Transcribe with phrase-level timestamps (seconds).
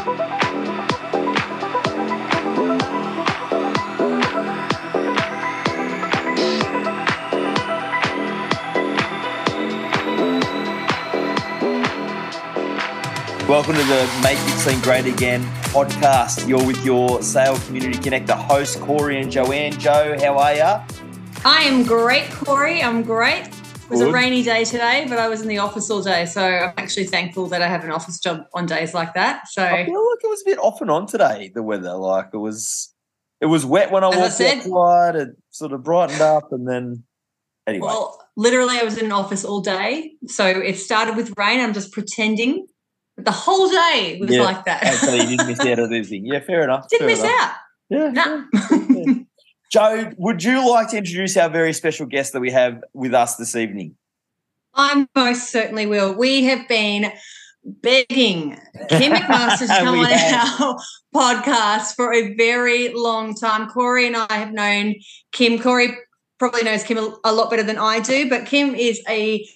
[0.00, 0.14] Welcome
[13.74, 16.48] to the Make Gippsland Great Again podcast.
[16.48, 19.72] You're with your Sale Community Connector host, Corey and Joanne.
[19.72, 21.42] Joe, how are you?
[21.44, 22.82] I am great, Corey.
[22.82, 23.59] I'm great.
[23.90, 26.24] It was a rainy day today, but I was in the office all day.
[26.26, 29.48] So I'm actually thankful that I have an office job on days like that.
[29.48, 31.94] So I feel like it was a bit off and on today, the weather.
[31.94, 32.94] Like it was
[33.40, 36.68] it was wet when I I walked said- outside, it sort of brightened up and
[36.68, 37.04] then
[37.66, 37.86] anyway.
[37.86, 40.12] well, literally I was in an office all day.
[40.26, 41.60] So it started with rain.
[41.60, 42.66] I'm just pretending.
[43.16, 44.84] But the whole day was Yeah, like that.
[44.94, 46.24] so you didn't miss out on anything.
[46.26, 46.88] Yeah, fair enough.
[46.88, 47.40] Didn't fair miss enough.
[47.40, 47.54] out.
[47.90, 48.10] Yeah.
[48.10, 48.44] No.
[49.70, 53.36] Joe, would you like to introduce our very special guest that we have with us
[53.36, 53.94] this evening?
[54.74, 56.12] I most certainly will.
[56.16, 57.12] We have been
[57.64, 60.60] begging Kim McMaster to come on have.
[60.60, 60.76] our
[61.14, 63.68] podcast for a very long time.
[63.68, 64.96] Corey and I have known
[65.30, 65.60] Kim.
[65.60, 65.96] Corey
[66.40, 69.46] probably knows Kim a, a lot better than I do, but Kim is a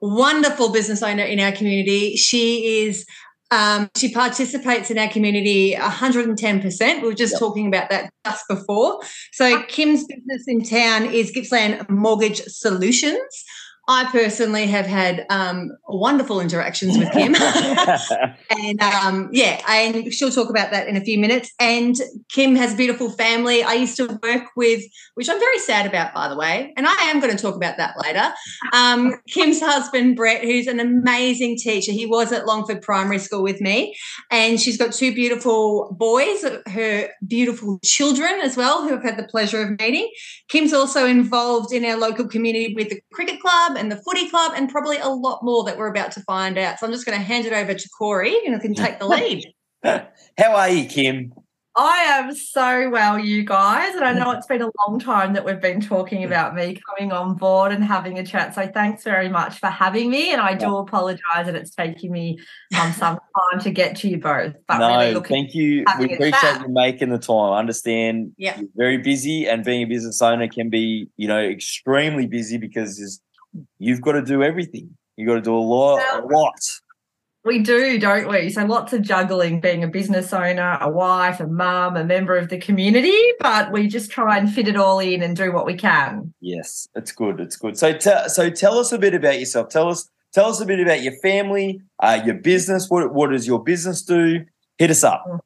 [0.00, 2.16] wonderful business owner in our community.
[2.16, 3.06] She is.
[3.50, 7.02] Um, she participates in our community 110%.
[7.02, 7.40] We were just Yep.
[7.40, 9.00] talking about that just before.
[9.32, 13.44] So, Kim's business in town is Gippsland Mortgage Solutions.
[13.86, 17.34] I personally have had um, wonderful interactions with Kim.
[18.50, 21.52] and um, yeah, and she'll talk about that in a few minutes.
[21.60, 21.94] And
[22.30, 23.62] Kim has a beautiful family.
[23.62, 24.82] I used to work with,
[25.14, 26.72] which I'm very sad about, by the way.
[26.78, 28.32] And I am going to talk about that later.
[28.72, 31.92] Um, Kim's husband, Brett, who's an amazing teacher.
[31.92, 33.94] He was at Longford Primary School with me.
[34.30, 39.28] And she's got two beautiful boys, her beautiful children as well, who I've had the
[39.28, 40.10] pleasure of meeting.
[40.48, 44.52] Kim's also involved in our local community with the cricket club and the footy club,
[44.56, 46.78] and probably a lot more that we're about to find out.
[46.78, 49.06] So I'm just going to hand it over to Corey, and I can take the
[49.06, 49.44] lead.
[49.84, 51.32] How are you, Kim?
[51.76, 53.96] I am so well, you guys.
[53.96, 57.12] And I know it's been a long time that we've been talking about me coming
[57.12, 58.54] on board and having a chat.
[58.54, 60.32] So thanks very much for having me.
[60.32, 62.38] And I do apologize that it's taking me
[62.80, 64.54] um, some time to get to you both.
[64.68, 65.84] But no, really thank you.
[65.98, 67.52] We appreciate you making the time.
[67.52, 68.56] I understand Yeah.
[68.56, 72.98] you're very busy, and being a business owner can be, you know, extremely busy because
[72.98, 73.20] there's-
[73.78, 74.96] you've got to do everything.
[75.16, 76.60] You've got to do a lot, a lot.
[77.44, 78.48] We do, don't we?
[78.48, 82.48] So lots of juggling being a business owner, a wife, a mum, a member of
[82.48, 85.74] the community, but we just try and fit it all in and do what we
[85.74, 86.32] can.
[86.40, 87.40] Yes, it's good.
[87.40, 87.76] It's good.
[87.76, 89.68] So, te- so tell us a bit about yourself.
[89.68, 92.88] Tell us, tell us a bit about your family, uh, your business.
[92.88, 94.46] What what does your business do?
[94.78, 95.44] Hit us up.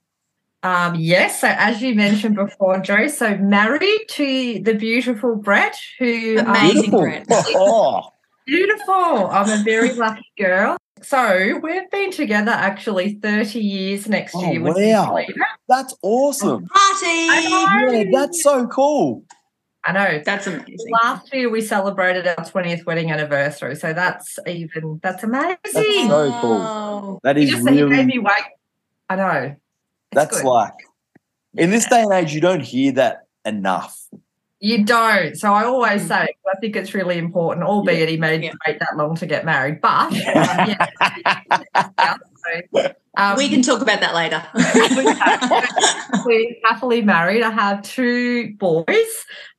[0.62, 6.38] Um, yes, so as you mentioned before, Joe, so married to the beautiful Brett, who
[6.40, 6.90] um, Amazing.
[6.90, 7.26] Brett.
[7.30, 8.10] Oh,
[8.44, 9.28] beautiful.
[9.30, 10.76] I'm a very lucky girl.
[11.00, 14.60] So we've been together actually 30 years next Oh, year.
[14.60, 15.24] wow.
[15.68, 16.66] that's awesome.
[16.66, 17.06] Party!
[17.06, 19.22] Yeah, that's so cool.
[19.84, 20.20] I know.
[20.24, 20.76] That's amazing.
[21.02, 25.56] Last year we celebrated our 20th wedding anniversary, so that's even that's amazing.
[25.62, 26.58] That's so cool.
[26.58, 27.20] Wow.
[27.22, 28.06] That You just said you made really.
[28.06, 28.42] me wait.
[29.08, 29.56] I know.
[30.12, 30.46] That's good.
[30.46, 30.74] like
[31.56, 33.98] in this day and age, you don't hear that enough.
[34.60, 35.36] You don't.
[35.36, 36.08] So I always Mm.
[36.08, 36.14] say
[36.48, 38.52] I think it's really important, albeit he made Yeah.
[38.66, 39.80] wait that long to get married.
[39.80, 40.86] But um, yeah,
[42.74, 44.42] so, um, we can talk about that later.
[46.24, 47.42] we're happily married.
[47.42, 48.86] I have two boys.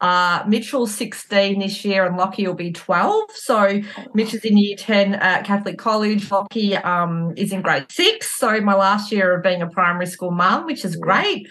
[0.01, 3.31] Uh, Mitchell's 16 this year and Lockie will be 12.
[3.33, 3.81] So
[4.13, 6.29] Mitch is in year 10 at Catholic College.
[6.31, 8.37] Lockie um, is in grade six.
[8.37, 11.47] So my last year of being a primary school mum, which is great.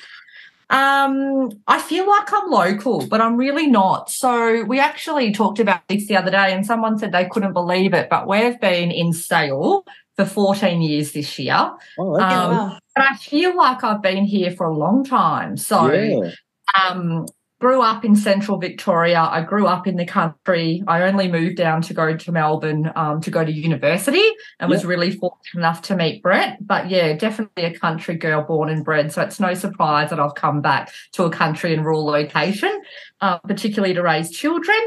[0.70, 4.10] Um, I feel like I'm local, but I'm really not.
[4.10, 7.94] So we actually talked about this the other day, and someone said they couldn't believe
[7.94, 9.84] it, but we've been in Sale
[10.16, 11.70] for 14 years this year.
[11.98, 12.24] Oh, okay.
[12.24, 12.78] Um, wow.
[12.96, 15.56] And I feel like I've been here for a long time.
[15.56, 16.30] So yeah.
[16.74, 17.26] um
[17.60, 19.20] grew up in central Victoria.
[19.20, 20.82] I grew up in the country.
[20.86, 24.22] I only moved down to go to Melbourne um, to go to university
[24.60, 26.58] and was really fortunate enough to meet Brett.
[26.64, 29.12] But yeah, definitely a country girl born and bred.
[29.12, 32.80] So it's no surprise that I've come back to a country and rural location,
[33.20, 34.78] uh, particularly to raise children.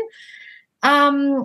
[0.81, 1.43] Um,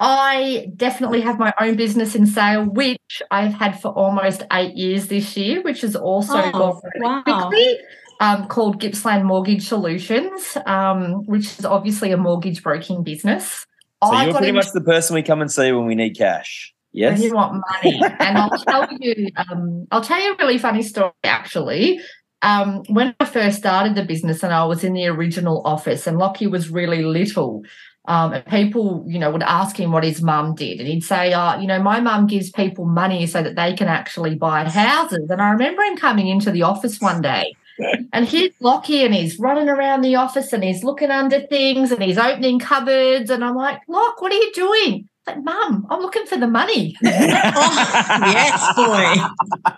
[0.00, 5.06] I definitely have my own business in Sale, which I've had for almost eight years
[5.08, 7.22] this year, which is also Oh, gone wow.
[7.22, 7.78] quickly
[8.22, 13.66] um, called Gippsland Mortgage Solutions, um, which is obviously a mortgage broking business.
[14.04, 16.16] So I you're pretty into much the person we come and see when we need
[16.16, 16.72] cash.
[16.92, 17.18] Yes.
[17.18, 18.00] when you want money.
[18.20, 22.00] and I'll tell you, um, I'll tell you a really funny story actually.
[22.42, 26.18] Um, when I first started the business and I was in the original office and
[26.18, 27.64] Lockie was really little,
[28.06, 31.32] Um, and people, you know, would ask him what his mum did, and he'd say,
[31.34, 35.30] "Oh, you know, my mum gives people money so that they can actually buy houses."
[35.30, 37.54] And I remember him coming into the office one day,
[38.12, 42.02] and he's Lockie, and he's running around the office, and he's looking under things, and
[42.02, 46.26] he's opening cupboards, and I'm like, "Lock, what are you doing?" Like, Mum, I'm looking
[46.26, 46.96] for the money.
[47.04, 49.72] oh, yes, boy.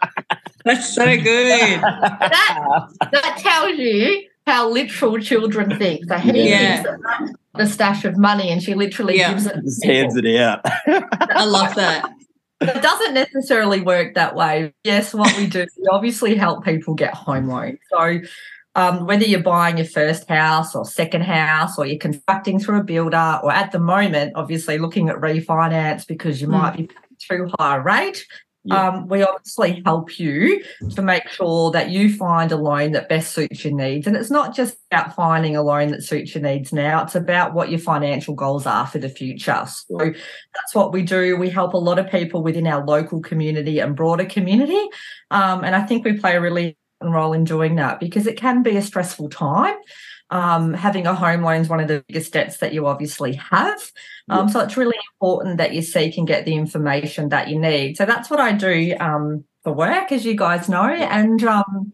[0.64, 1.80] That's so good.
[1.82, 6.04] that that tells you how literal children think.
[6.08, 6.82] So he Yeah.
[6.82, 9.30] thinks the stash of money, and she literally Yeah.
[9.32, 9.56] gives it.
[9.62, 10.60] Just hands it out.
[10.64, 12.10] I love that.
[12.60, 14.72] It doesn't necessarily work that way.
[14.84, 17.78] Yes, what we do, we obviously help people get home loans.
[17.90, 18.20] So,
[18.76, 22.84] um, whether you're buying your first house or second house, or you're constructing through a
[22.84, 26.52] builder, or at the moment, obviously looking at refinance because you Mm.
[26.52, 28.26] might be paying too high a rate,
[28.64, 28.88] Yeah.
[28.88, 30.64] um, we obviously help you
[30.94, 34.06] to make sure that you find a loan that best suits your needs.
[34.06, 37.52] And it's not just about finding a loan that suits your needs now, it's about
[37.52, 39.64] what your financial goals are for the future.
[39.66, 41.36] So that's what we do.
[41.36, 44.88] We help a lot of people within our local community and broader community.
[45.30, 48.36] Um, and I think we play a really important role in doing that because it
[48.36, 49.74] can be a stressful time.
[50.30, 53.92] Um, having a home loan is one of the biggest debts that you obviously have.
[54.28, 57.96] Um, So it's really important that you seek and get the information that you need.
[57.96, 60.86] So that's what I do um, for work, as you guys know.
[60.88, 61.92] And um,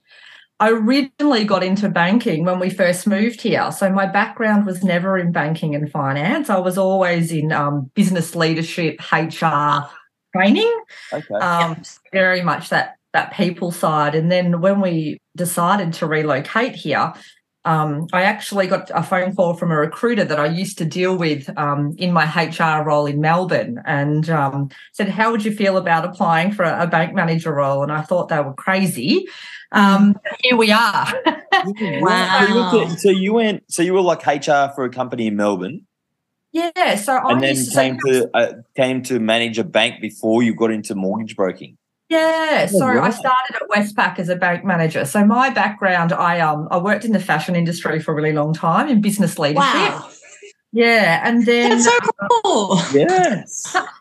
[0.60, 3.72] I originally got into banking when we first moved here.
[3.72, 6.50] So my background was never in banking and finance.
[6.50, 9.88] I was always in um, business leadership, HR
[10.36, 10.72] training
[11.12, 11.34] Okay.
[11.40, 14.14] um, very much that that people side.
[14.14, 17.12] And then when we decided to relocate here,
[17.64, 21.16] um, I actually got a phone call from a recruiter that I used to deal
[21.16, 25.76] with um, in my HR role in Melbourne, and um, said, "How would you feel
[25.76, 29.26] about applying for a, a bank manager role?" And I thought they were crazy.
[29.72, 31.06] Um, here we are.
[31.62, 32.38] Wow.
[32.40, 33.64] So you, went to- so you went.
[33.68, 35.82] So you were like HR for a company in Melbourne,
[36.52, 36.96] yeah.
[36.96, 40.42] So I and then used to- came to uh, came to manage a bank before
[40.42, 41.76] you got into mortgage broking.
[42.10, 45.04] Yeah, so I started at Westpac as a bank manager.
[45.04, 48.52] So my background, I um I worked in the fashion industry for a really long
[48.52, 49.74] time in business leadership.
[49.74, 50.10] Wow.
[50.72, 51.98] Yeah, and then That's so
[52.42, 52.80] cool.
[52.92, 53.76] Yes.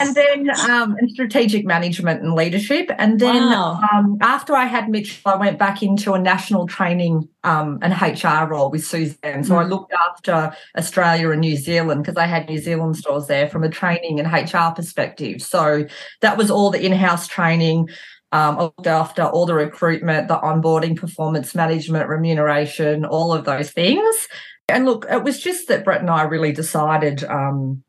[0.00, 2.90] and then um, and strategic management and leadership.
[2.98, 3.80] And then Wow.
[3.92, 8.46] um, after I had Mitchell, I went back into a national training um, and HR
[8.50, 9.44] role with Suzanne.
[9.44, 9.70] So I Mm.
[9.70, 13.68] looked after Australia and New Zealand because I had New Zealand stores there from a
[13.68, 15.42] training and HR perspective.
[15.42, 15.86] So
[16.20, 17.88] that was all the in-house training.
[18.32, 23.70] Um, I looked after all the recruitment, the onboarding, performance management, remuneration, all of those
[23.72, 24.28] things.
[24.68, 27.82] And look, it was just that Brett and I really decided um,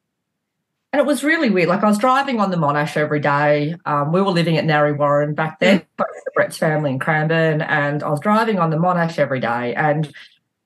[0.93, 1.69] and it was really weird.
[1.69, 3.75] Like I was driving on the Monash every day.
[3.85, 7.61] Um, we were living at Narre Warren back then, both the Brett's family in Cranbourne,
[7.61, 9.73] and I was driving on the Monash every day.
[9.73, 10.11] And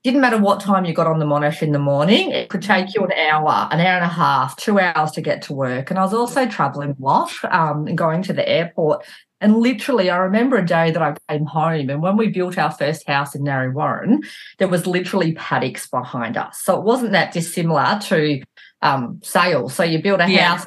[0.04, 2.94] didn't matter what time you got on the Monash in the morning, it could take
[2.94, 5.90] you an hour, an hour and a half, two hours to get to work.
[5.90, 9.04] And I was also traveling a lot um, and going to the airport.
[9.42, 12.72] And literally, I remember a day that I came home, and when we built our
[12.72, 14.22] first house in Narre Warren,
[14.60, 16.62] there was literally paddocks behind us.
[16.62, 18.42] So it wasn't that dissimilar to
[18.82, 19.74] um, sales.
[19.74, 20.56] So you build a Yeah.
[20.56, 20.66] house,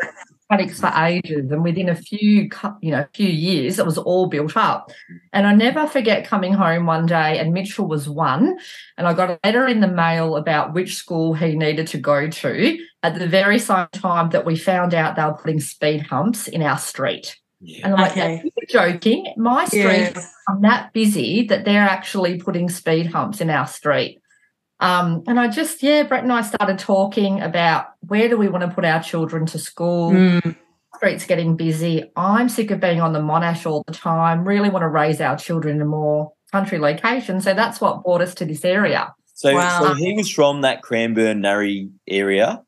[0.51, 2.49] paddocks for ages, and within a few,
[2.81, 4.91] you know, few years, it was all built up.
[5.33, 8.57] And I never forget coming home one day, and Mitchell was one,
[8.97, 12.29] and I got a letter in the mail about which school he needed to go
[12.29, 12.79] to.
[13.03, 16.63] At the very same time that we found out they were putting speed humps in
[16.63, 17.37] our street.
[17.83, 18.43] And I'm like, Okay.
[18.45, 19.33] "You're joking.
[19.37, 20.23] My street Yeah.
[20.49, 24.19] I'm that busy that they're actually putting speed humps in our street.
[24.81, 28.63] Um, and I just, yeah, Brett and I started talking about where do we want
[28.63, 30.13] to put our children to school.
[30.13, 30.57] Mm.
[30.97, 32.11] Streets getting busy.
[32.17, 34.47] I'm sick of being on the Monash all the time.
[34.47, 37.41] Really want to raise our children in a more country location.
[37.41, 39.15] So that's what brought us to this area.
[39.35, 39.81] So, Wow.
[39.83, 42.63] so he was from that Cranbourne Narre area.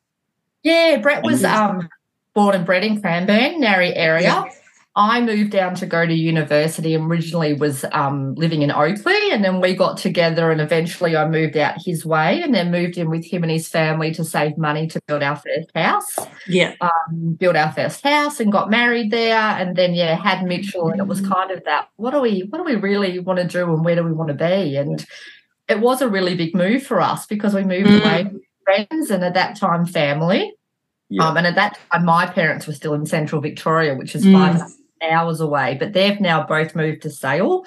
[0.63, 1.89] Yeah, Brett was And- um,
[2.33, 4.45] born and bred in Cranbourne, Narre area.
[4.93, 9.41] I moved down to go to university and originally was um, living in Oakleigh and
[9.41, 13.09] then we got together and eventually I moved out his way and then moved in
[13.09, 16.13] with him and his family to save money to build our first house.
[16.45, 16.75] Yeah.
[16.81, 20.99] Um, built our first house and got married there and then yeah had Mitchell and
[20.99, 23.63] it was kind of that what do we what do we really want to do
[23.73, 25.05] and where do we want to be and
[25.69, 28.01] it was a really big move for us because we moved Mm.
[28.01, 30.51] away from friends and at that time family
[31.09, 31.29] Yeah.
[31.29, 34.33] um, and at that time, my parents were still in central Victoria, which is Mm.
[34.33, 34.61] five
[35.01, 37.65] hours away, but they've now both moved to Sale.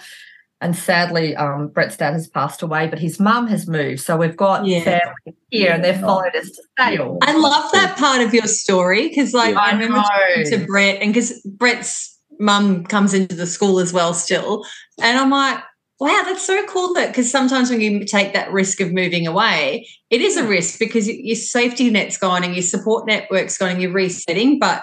[0.61, 4.00] And sadly, um, Brett's dad has passed away, but his mum has moved.
[4.00, 4.81] So we've got Yeah.
[4.85, 7.19] family here and they've followed us to Sale.
[7.23, 9.61] I love that part of your story because, like, Yeah.
[9.61, 10.03] I remember know.
[10.03, 14.64] talking to Brett, and because Brett's mum comes into the school as well, still,
[15.03, 15.61] and I'm like,
[16.00, 16.93] Wow, that's so cool.
[16.95, 20.79] That because sometimes when you take that risk of moving away, it is a risk
[20.81, 24.59] because your safety net's gone and your support network's gone and you're resetting.
[24.59, 24.83] But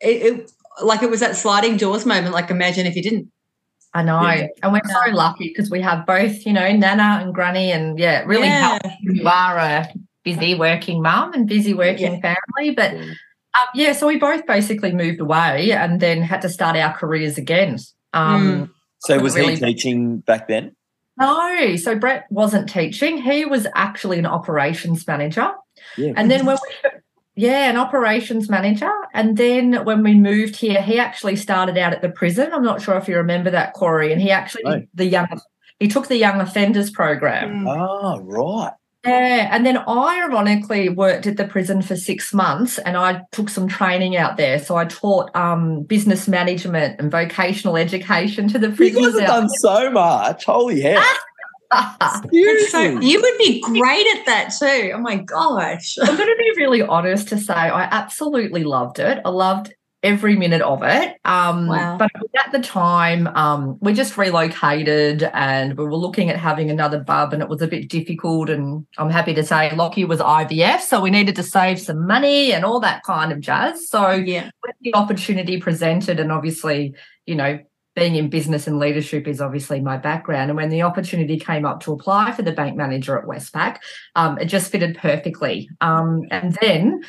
[0.00, 0.50] it, it
[0.82, 2.34] like it was that sliding doors moment.
[2.34, 3.30] Like imagine if you didn't.
[3.92, 4.20] I know.
[4.22, 4.46] Yeah.
[4.62, 7.72] And we're so lucky because we have both, you know, Nana and Granny.
[7.72, 8.78] And yeah, really Yeah.
[8.82, 9.88] helps you are a
[10.24, 12.74] busy working mum and busy working family.
[12.74, 13.02] But Yeah.
[13.02, 17.36] um, yeah, so we both basically moved away and then had to start our careers
[17.38, 17.78] again.
[18.12, 20.76] Um, So was Really- he teaching back then?
[21.18, 23.20] No, so Brett wasn't teaching.
[23.20, 25.50] He was actually an operations manager.
[25.96, 26.12] Yeah.
[26.16, 26.90] And then when we,
[27.40, 28.92] yeah, an operations manager.
[29.14, 32.52] And then when we moved here, he actually started out at the prison.
[32.52, 34.12] I'm not sure if you remember that, Corey.
[34.12, 34.88] And he actually Right.
[34.94, 35.40] the young
[35.78, 37.66] he took the young offenders program.
[37.66, 38.72] Oh, right.
[39.06, 39.48] Yeah.
[39.50, 43.66] And then I ironically worked at the prison for six months and I took some
[43.66, 44.58] training out there.
[44.58, 49.30] So I taught um, business management and vocational education to the You prisoners guys have
[49.30, 50.44] out done so much.
[50.44, 51.02] Holy heck.
[51.70, 54.92] That's so, you would be great at that too.
[54.94, 55.96] Oh my gosh.
[56.00, 59.20] I'm going to be really honest to say I absolutely loved it.
[59.24, 59.72] I loved
[60.02, 61.16] every minute of it.
[61.24, 61.98] Um, Wow.
[61.98, 62.10] But
[62.44, 67.32] at the time, um, we just relocated and we were looking at having another bub,
[67.34, 68.48] and it was a bit difficult.
[68.48, 72.52] And I'm happy to say Lockie was IVF, so we needed to save some money
[72.52, 73.88] and all that kind of jazz.
[73.90, 74.50] So Yeah.
[74.60, 76.94] when the opportunity presented, and obviously,
[77.26, 77.58] you know,
[78.00, 80.50] being in business and leadership is obviously my background.
[80.50, 83.76] And when the opportunity came up to apply for the bank manager at Westpac,
[84.16, 85.68] um, it just fitted perfectly.
[85.82, 87.02] Um, and then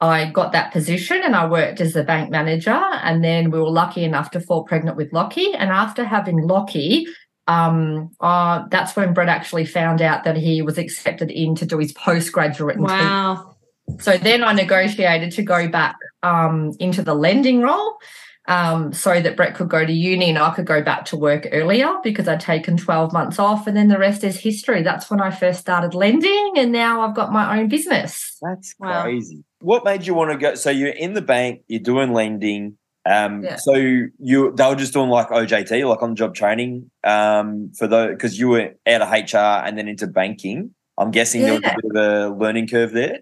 [0.00, 2.70] I got that position and I worked as the bank manager.
[2.70, 5.52] And then we were lucky enough to fall pregnant with Lockie.
[5.52, 7.06] And after having Lockie,
[7.46, 11.76] um, uh, that's when Brett actually found out that he was accepted in to do
[11.76, 13.56] his postgraduate Wow.
[13.98, 17.98] so then I negotiated to go back um, into the lending role
[18.46, 21.46] um, so that Brett could go to uni and I could go back to work
[21.52, 23.66] earlier because I'd taken 12 months off.
[23.66, 24.82] And then the rest is history.
[24.82, 26.54] That's when I first started lending.
[26.56, 28.36] And now I've got my own business.
[28.42, 29.02] That's Wow.
[29.02, 29.44] crazy.
[29.60, 30.54] What made you want to go?
[30.56, 32.78] So you're in the bank, you're doing lending.
[33.04, 33.56] Um, Yeah.
[33.56, 38.08] so you they were just doing like OJT, like on job training, um, for the
[38.10, 40.74] because you were out of HR and then into banking.
[40.98, 41.96] I'm guessing there was a bit of
[42.32, 43.20] a learning curve there.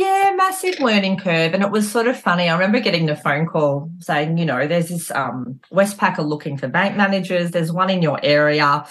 [0.00, 1.52] Yeah, massive learning curve.
[1.52, 2.48] And it was sort of funny.
[2.48, 6.56] I remember getting the phone call saying, you know, there's this um, Westpac are looking
[6.56, 7.50] for bank managers.
[7.50, 8.86] There's one in your area.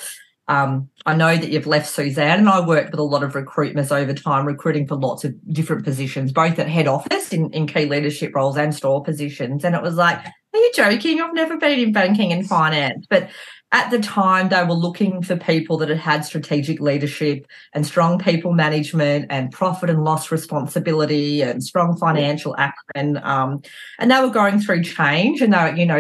[0.48, 3.92] Um, I know that you've left Suzanne, and I worked with a lot of recruiters
[3.92, 7.86] over time, recruiting for lots of different positions, both at head office in, in key
[7.86, 9.66] leadership roles and store positions.
[9.66, 11.22] And it was like, are you joking?
[11.22, 13.08] I've never been in banking and finance.
[13.10, 13.32] But
[13.72, 18.18] at the time, they were looking for people that had had strategic leadership and strong
[18.18, 23.22] people management and profit and loss responsibility and strong financial acumen.
[23.24, 23.62] Um,
[24.00, 25.98] and they were going through change, and they, were, you know,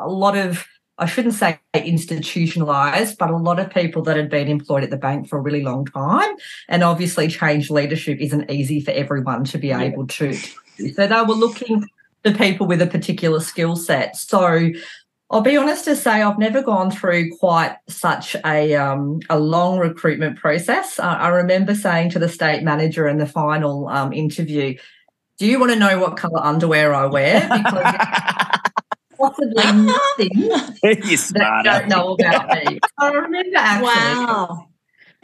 [0.00, 0.66] a lot of
[1.00, 4.98] I shouldn't say institutionalized, but a lot of people that had been employed at the
[4.98, 6.34] bank for a really long time.
[6.68, 9.80] And obviously, change leadership isn't easy for everyone to be Yeah.
[9.80, 10.34] able to.
[10.34, 11.86] So they were looking
[12.22, 14.14] for people with a particular skill set.
[14.16, 14.70] So
[15.30, 19.78] I'll be honest to say I've never gone through quite such a um, a long
[19.78, 20.98] recruitment process.
[20.98, 24.76] Uh, I remember saying to the state manager in the final um, interview,
[25.38, 27.40] "Do you want to know what color underwear I wear?
[27.42, 27.94] Because
[29.16, 33.86] possibly nothing you that don't know about me." I remember actually.
[33.86, 34.66] Wow.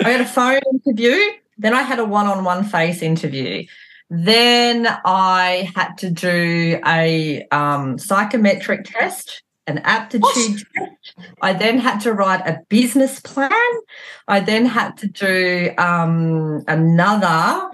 [0.04, 1.18] I had a phone interview,
[1.58, 3.66] then I had a one-on-one face interview.
[4.08, 11.14] Then I had to do a um, psychometric test, an aptitude test.
[11.42, 13.50] I then had to write a business plan.
[14.28, 17.70] I then had to do um, another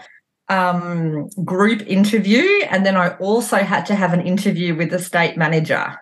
[0.49, 5.37] um, group interview, and then I also had to have an interview with the state
[5.37, 5.99] manager.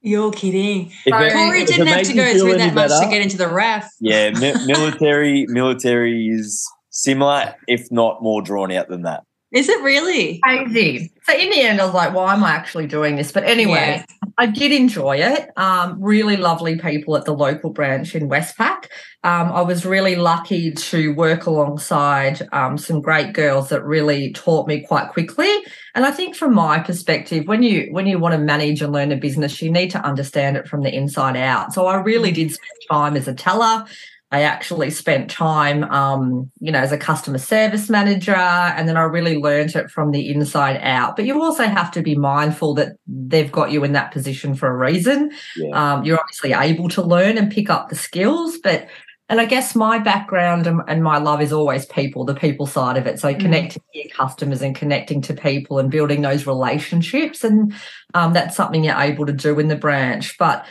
[0.00, 0.92] You're kidding.
[1.04, 3.48] If it- Corey didn't have to go through any that much to get into the
[3.48, 3.88] RAF.
[4.00, 9.24] Yeah, mi- military military is similar, if not more drawn out than that.
[9.50, 10.40] Is it really?
[10.42, 11.10] Crazy.
[11.22, 13.32] So in the end, I was like, why am I actually doing this?
[13.32, 14.04] But anyway,
[14.36, 15.50] I did enjoy it.
[15.56, 18.84] Um, really lovely people at the local branch in Westpac.
[19.24, 24.68] Um, I was really lucky to work alongside um, some great girls that really taught
[24.68, 25.50] me quite quickly.
[25.94, 29.12] And I think from my perspective, when you when you want to manage and learn
[29.12, 31.72] a business, you need to understand it from the inside out.
[31.72, 33.86] So I really did spend time as a teller.
[34.30, 39.02] I actually spent time, um, you know, as a customer service manager, and then I
[39.04, 41.16] really learned it from the inside out.
[41.16, 44.68] But you also have to be mindful that they've got you in that position for
[44.68, 45.30] a reason.
[45.56, 45.94] Yeah.
[45.94, 48.86] Um, you're obviously able to learn and pick up the skills, but
[49.30, 52.96] and I guess my background and, and my love is always people, the people side
[52.96, 53.18] of it.
[53.20, 53.40] So Mm.
[53.40, 57.74] connecting to your customers and connecting to people and building those relationships, and
[58.14, 60.36] um, that's something you're able to do in the branch.
[60.38, 60.66] But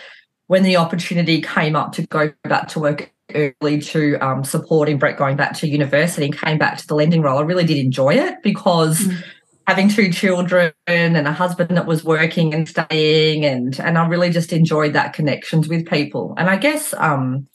[0.48, 5.18] when the opportunity came up to go back to work early to um, supporting Brett
[5.18, 8.16] going back to university and came back to the lending role, I really did enjoy
[8.16, 9.24] it because mm.
[9.68, 14.30] having two children and a husband that was working and studying and and I really
[14.30, 16.34] just enjoyed that connections with people.
[16.38, 17.48] And I guess um,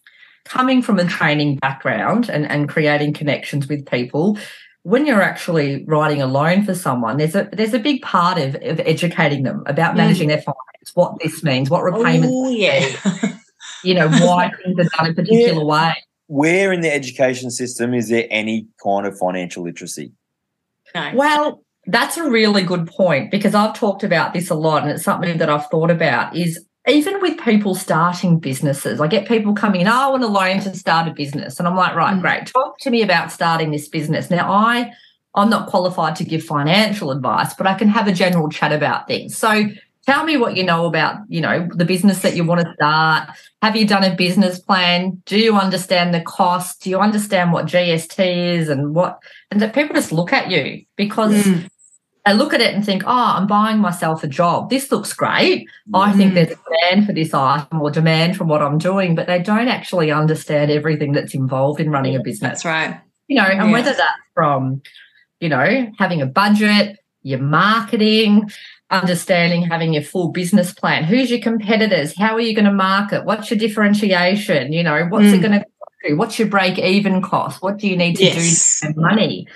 [0.45, 4.38] coming from a training background and, and creating connections with people,
[4.83, 8.57] when you're actually writing a loan for someone, there's a there's a big part of,
[8.57, 9.99] of educating them about mm.
[9.99, 10.33] managing mm.
[10.33, 12.29] their finance, what this means, what repayments.
[12.31, 12.95] Oh, yeah.
[13.83, 15.65] you know, why things are done a particular yeah.
[15.65, 15.95] way.
[16.27, 20.12] Where in the education system is there any kind of financial literacy?
[20.95, 21.12] No.
[21.15, 25.03] Well, that's a really good point because I've talked about this a lot and it's
[25.03, 29.83] something that I've thought about is even with people starting businesses, I get people coming
[29.83, 31.59] in, oh, I want a loan to start a business.
[31.59, 32.21] And I'm like, right, mm.
[32.21, 32.47] great.
[32.47, 34.31] Talk to me about starting this business.
[34.31, 34.93] Now, I
[35.35, 39.07] I'm not qualified to give financial advice, but I can have a general chat about
[39.07, 39.37] things.
[39.37, 39.65] So
[40.06, 43.28] tell me what you know about, you know, the business that you want to start.
[43.62, 45.23] Have you done a business plan?
[45.26, 46.82] Do you understand the cost?
[46.82, 50.85] Do you understand what GST is and what and that people just look at you
[50.97, 51.68] because mm.
[52.25, 54.71] I look at it and think, oh, I'm buying myself a job.
[54.71, 55.66] This looks great.
[55.90, 56.00] Mm.
[56.00, 59.26] I think there's a demand for this item or demand from what I'm doing, but
[59.26, 62.62] they don't actually understand everything that's involved in running a business.
[62.62, 63.00] That's right.
[63.28, 64.82] You know, and whether that's from,
[65.40, 68.50] you know, having a budget, your marketing,
[68.93, 71.05] understanding having your full business plan.
[71.05, 72.17] Who's your competitors?
[72.17, 73.25] How are you going to market?
[73.25, 74.73] What's your differentiation?
[74.73, 75.35] You know, what's mm.
[75.35, 75.65] it going to
[76.05, 76.17] do?
[76.17, 77.63] What's your break even cost?
[77.63, 78.81] What do you need to yes.
[78.81, 79.49] do to money?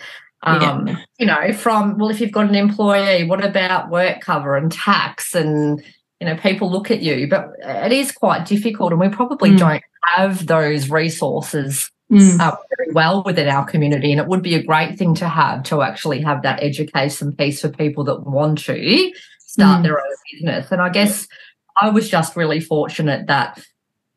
[0.43, 0.97] Um, yeah.
[1.19, 5.35] You know, from, well, if you've got an employee, what about work cover and tax?
[5.35, 5.83] And,
[6.21, 8.93] you know, people look at you, but it is quite difficult.
[8.93, 9.59] And we probably mm.
[9.59, 12.41] don't have those resources mm.
[12.41, 14.13] uh, very well within our community.
[14.13, 17.61] And it would be a great thing to have to actually have that education piece
[17.61, 19.83] for people that want to start mm.
[19.83, 20.71] their own business.
[20.71, 21.27] And I guess
[21.81, 23.65] I was just really fortunate that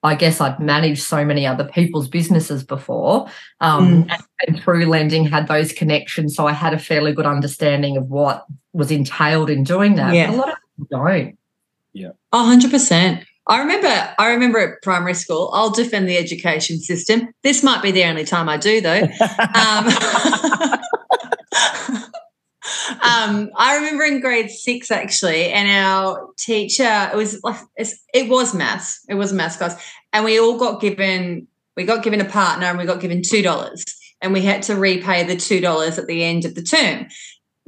[0.01, 3.27] I guess I'd managed so many other people's businesses before,
[3.59, 4.11] um, mm.
[4.11, 8.07] and, and, through lending had those connections, so I had a fairly good understanding of
[8.07, 10.13] what was entailed in doing that.
[10.13, 10.27] Yeah.
[10.27, 11.37] But a lot of people don't.
[11.91, 13.25] Yeah, hundred percent.
[13.49, 14.13] I remember.
[14.19, 15.49] I remember at primary school.
[15.53, 17.29] I'll defend the education system.
[17.41, 19.01] This might be the only time I do, though.
[19.01, 19.87] um,
[23.01, 27.59] um, I remember in grade six actually, and our teacher it was like
[28.13, 29.03] it was maths.
[29.09, 32.67] It was a maths class, and we all got given we got given a partner,
[32.67, 33.83] and we got given two dollars,
[34.21, 37.07] and we had to repay the two dollars at the end of the term.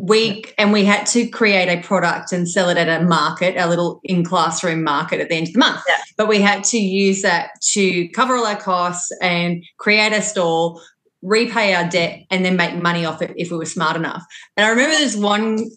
[0.04, 3.68] We and we had to create a product and sell it at a market, a
[3.68, 5.84] little in classroom market at the end of the month.
[5.88, 5.98] Yeah.
[6.18, 10.82] But we had to use that to cover all our costs and create a stall
[11.22, 14.24] repay our debt and then make money off it if we were smart enough.
[14.58, 15.70] And I remember there's one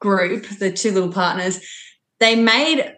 [0.00, 1.60] group, the two little partners,
[2.20, 2.96] they made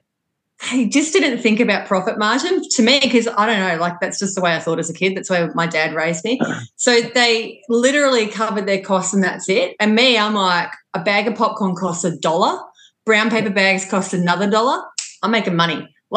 [0.68, 4.18] they just didn't think about profit margin to me because I don't know, like that's
[4.18, 5.16] just the way I thought as a kid.
[5.16, 6.40] That's the way my dad raised me.
[6.76, 9.76] So they literally covered their costs and that's it.
[9.78, 12.58] And me, I'm like, a bag of popcorn costs a dollar,
[13.04, 14.82] brown paper bags cost another dollar.
[15.22, 15.86] I'm making money.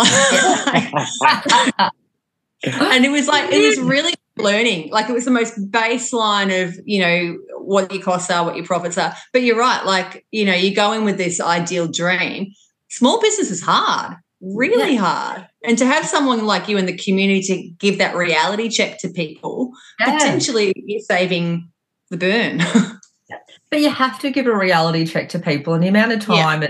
[2.63, 4.89] and it was like, it was really learning.
[4.89, 8.65] Like it was the most baseline of, you know, what your costs are, what your
[8.65, 9.13] profits are.
[9.31, 9.85] But you're right.
[9.85, 12.53] Like, you know, you go in with this ideal dream.
[12.89, 15.01] Small business is hard, really yeah.
[15.01, 15.47] hard.
[15.63, 19.09] And to have someone like you in the community to give that reality check to
[19.09, 20.17] people, yeah.
[20.17, 21.69] potentially you're saving
[22.09, 22.57] the burn.
[23.71, 26.61] but you have to give a reality check to people and the amount of time
[26.61, 26.69] yeah.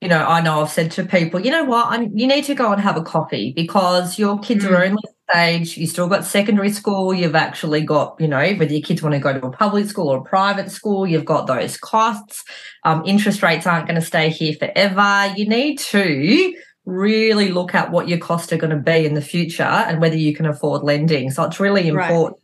[0.00, 2.54] you know, I know I've said to people, you know what, I'm, you need to
[2.54, 4.70] go and have a coffee because your kids mm.
[4.70, 8.82] are only stage, you still got secondary school, you've actually got, you know, whether your
[8.82, 11.76] kids want to go to a public school or a private school, you've got those
[11.76, 12.44] costs.
[12.84, 15.32] Um, interest rates aren't going to stay here forever.
[15.36, 16.54] You need to
[16.86, 20.16] really look at what your costs are going to be in the future and whether
[20.16, 21.30] you can afford lending.
[21.30, 22.36] So it's really important.
[22.36, 22.42] Right.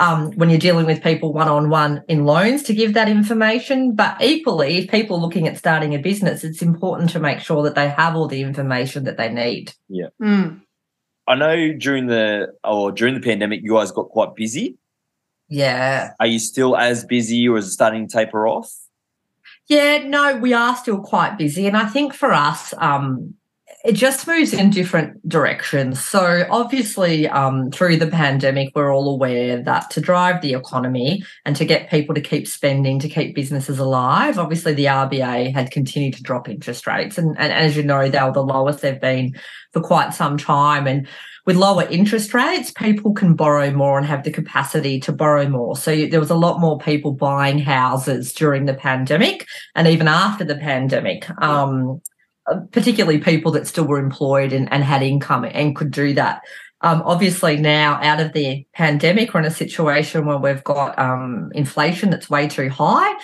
[0.00, 3.96] Um, when you're dealing with people one on one in loans to give that information.
[3.96, 7.64] But equally, if people are looking at starting a business, it's important to make sure
[7.64, 9.72] that they have all the information that they need.
[9.88, 10.10] Yeah.
[10.22, 10.60] Mm.
[11.26, 14.78] I know during the or during the pandemic, you guys got quite busy.
[15.48, 16.12] Yeah.
[16.20, 18.72] Are you still as busy, or is it starting to taper off?
[19.66, 23.34] Yeah, no, we are still quite busy, and I think for us, um,
[23.88, 26.04] it just moves in different directions.
[26.04, 31.56] So, obviously, um, through the pandemic, we're all aware that to drive the economy and
[31.56, 36.12] to get people to keep spending, to keep businesses alive, obviously, the RBA had continued
[36.16, 37.16] to drop interest rates.
[37.16, 39.34] And, and as you know, they were the lowest they've been
[39.72, 40.86] for quite some time.
[40.86, 41.08] And
[41.46, 45.76] with lower interest rates, people can borrow more and have the capacity to borrow more.
[45.78, 50.44] So there was a lot more people buying houses during the pandemic and even after
[50.44, 51.26] the pandemic.
[51.40, 52.02] Um,
[52.72, 56.42] particularly people that still were employed and, and had income and could do that.
[56.80, 61.50] Um, obviously, now out of the pandemic, we're in a situation where we've got um,
[61.54, 63.16] inflation that's way too high.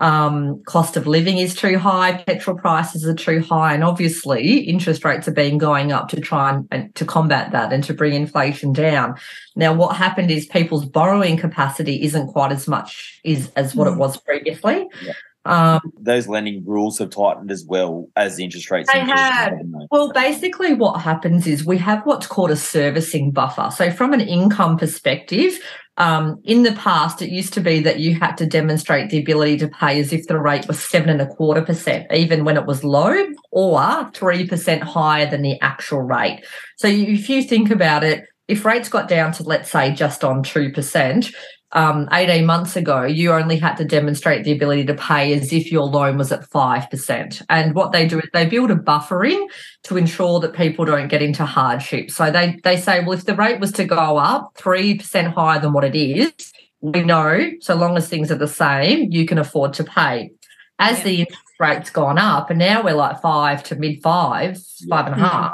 [0.00, 5.04] Um, cost of living is too high, petrol prices are too high, and obviously interest
[5.04, 8.12] rates have been going up to try and, and, to combat that and to bring
[8.12, 9.16] inflation down.
[9.56, 13.96] Now, what happened is people's borrowing capacity isn't quite as much is as what it
[13.96, 14.86] was previously.
[15.02, 15.14] Yeah.
[15.48, 18.92] Um, Those lending rules have tightened as well as the interest rates.
[18.92, 19.54] They have.
[19.90, 23.70] Well, basically, what happens is we have what's called a servicing buffer.
[23.74, 25.58] So, from an income perspective,
[25.96, 29.56] um, in the past, it used to be that you had to demonstrate the ability
[29.58, 32.66] to pay as if the rate was seven and a quarter percent, even when it
[32.66, 36.44] was low, or three percent higher than the actual rate.
[36.76, 40.42] So, if you think about it, if rates got down to let's say just on
[40.42, 41.34] 2%,
[41.72, 45.70] um, 18 months ago, you only had to demonstrate the ability to pay as if
[45.70, 47.42] your loan was at 5%.
[47.50, 49.46] And what they do is they build a buffer in
[49.84, 52.10] to ensure that people don't get into hardship.
[52.10, 55.72] So they, they say, well, if the rate was to go up 3% higher than
[55.72, 59.74] what it is, we know so long as things are the same, you can afford
[59.74, 60.30] to pay.
[60.78, 61.04] As yeah.
[61.04, 65.14] the interest rate's gone up, and now we're like five to mid five, five and
[65.16, 65.52] a half,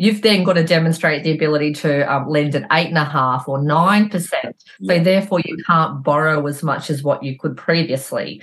[0.00, 3.46] You've then got to demonstrate the ability to um, lend at eight and a half
[3.46, 4.56] or nine percent.
[4.82, 8.42] So therefore, you can't borrow as much as what you could previously.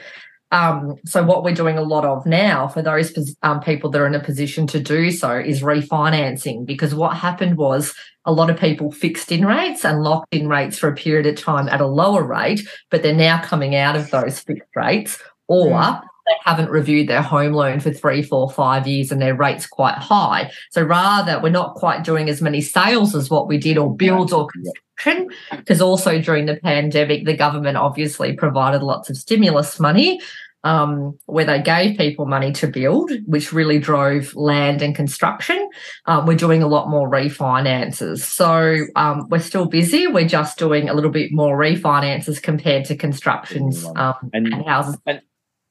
[0.51, 4.05] Um, so what we're doing a lot of now for those um, people that are
[4.05, 7.91] in a position to do so is refinancing because what happened was
[8.25, 11.41] a lot of people fixed in rates and locked in rates for a period of
[11.41, 15.17] time at a lower rate, but they're now coming out of those fixed rates
[15.47, 19.35] or mm they haven't reviewed their home loan for three, four, five years and their
[19.35, 20.51] rate's quite high.
[20.71, 24.33] So rather, we're not quite doing as many sales as what we did or builds
[24.33, 30.19] or construction, because also during the pandemic, the government obviously provided lots of stimulus money.
[30.63, 35.69] Um, where they gave people money to build, which really drove land and construction.
[36.07, 38.19] Um, we're doing a lot more refinances.
[38.19, 40.07] So um, we're still busy.
[40.07, 44.97] We're just doing a little bit more refinances compared to constructions um, and, and, houses.
[45.05, 45.21] And,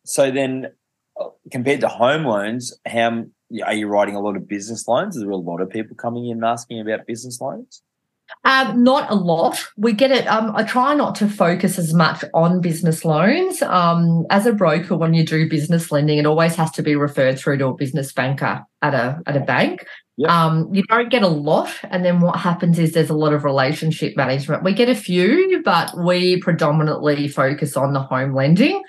[0.06, 0.72] so then,
[1.20, 3.24] uh, compared to home loans, how
[3.64, 5.16] are you writing a lot of business loans?
[5.16, 7.82] Is there a lot of people coming in asking about business loans?
[8.44, 9.64] Um, not a lot.
[9.76, 10.26] We get it.
[10.26, 13.62] Um, I try not to focus as much on business loans.
[13.62, 17.38] Um, as a broker, when you do business lending, it always has to be referred
[17.38, 19.86] through to a business banker at a at a bank.
[20.18, 20.30] Yep.
[20.30, 23.44] Um, you don't get a lot, and then what happens is there's a lot of
[23.44, 24.62] relationship management.
[24.62, 28.82] We get a few, but we predominantly focus on the home lending.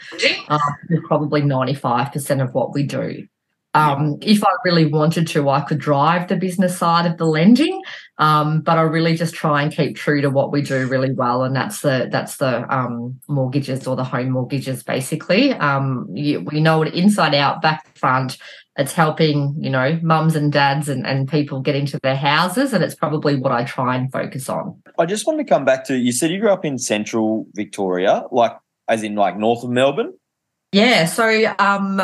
[0.47, 0.59] Um,
[1.07, 3.27] probably 95% of what we do.
[3.73, 7.79] Um, if I really wanted to, I could drive the business side of the lending,
[8.17, 11.43] um, but I really just try and keep true to what we do really well,
[11.43, 15.53] and that's the that's the um, mortgages or the home mortgages, basically.
[15.53, 18.37] Um, you, we know it inside out, back front,
[18.77, 22.83] it's helping you know mums and dads and, and people get into their houses and
[22.83, 25.97] it's probably what i try and focus on i just want to come back to
[25.97, 28.55] you said you grew up in central victoria like
[28.87, 30.13] as in like north of melbourne
[30.71, 32.01] yeah so um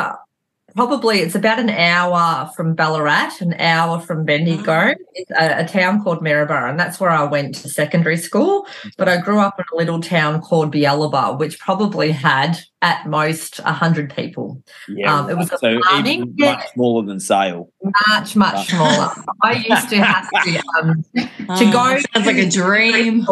[0.74, 4.72] probably it's about an hour from Ballarat, an hour from Bendigo.
[4.72, 4.94] Mm.
[5.14, 8.66] It's a, a, town called Maryborough, and that's where I went to secondary school.
[8.98, 13.64] But I grew up in a little town called Bealiba, which probably had at most
[13.64, 14.62] 100 people.
[14.88, 16.34] Yeah, um, it was so farming.
[16.36, 17.70] much smaller than Sale.
[18.10, 19.10] Much, much smaller.
[19.42, 21.98] I used to have to, um, to oh, go.
[22.12, 23.24] Sounds like a dream.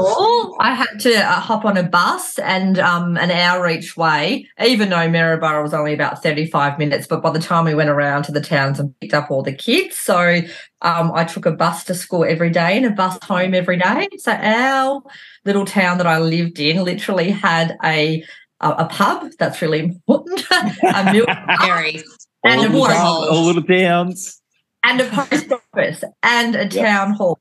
[0.58, 4.88] I had to uh, hop on a bus and um, an hour each way, even
[4.88, 7.06] though Maryborough was only about 35 minutes.
[7.06, 9.52] But by the time we went around to the towns and picked up all the
[9.52, 10.40] kids, so
[10.80, 14.08] um, I took a bus to school every day and a bus home every day.
[14.16, 15.02] So our
[15.44, 18.24] little town that I lived in literally had a
[18.62, 19.30] a, a pub.
[19.38, 20.44] That's really important.
[20.50, 21.28] a milk
[21.60, 22.02] Very.
[22.44, 23.28] and a water hole.
[23.28, 24.40] All little towns.
[24.84, 26.70] And a post office and a yep.
[26.70, 27.38] town hall.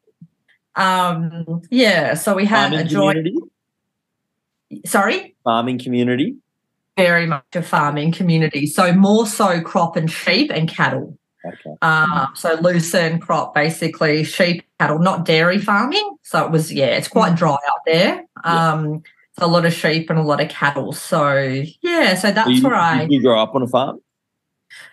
[0.75, 3.17] Um, yeah, so we had farming a joint.
[3.17, 3.51] Community?
[4.85, 5.35] Sorry?
[5.43, 6.35] Farming community.
[6.97, 8.67] Very much a farming community.
[8.67, 11.17] So more so crop and sheep and cattle.
[11.43, 11.75] Okay.
[11.81, 16.17] Um, so lucerne crop, basically sheep, cattle, not dairy farming.
[16.21, 18.25] So it was, yeah, it's quite dry out there.
[18.43, 19.01] Um,
[19.41, 20.91] a lot of sheep and a lot of cattle.
[20.93, 23.07] So yeah, so that's you, where I.
[23.09, 23.99] you grow up on a farm?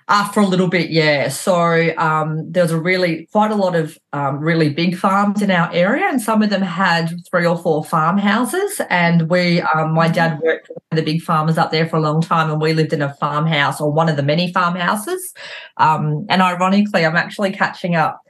[0.08, 1.28] Uh, for a little bit, yeah.
[1.28, 5.70] So um, there's a really quite a lot of um, really big farms in our
[5.72, 8.80] area, and some of them had three or four farmhouses.
[8.88, 12.22] And we, um, my dad worked for the big farmers up there for a long
[12.22, 15.34] time, and we lived in a farmhouse or one of the many farmhouses.
[15.76, 18.22] Um, and ironically, I'm actually catching up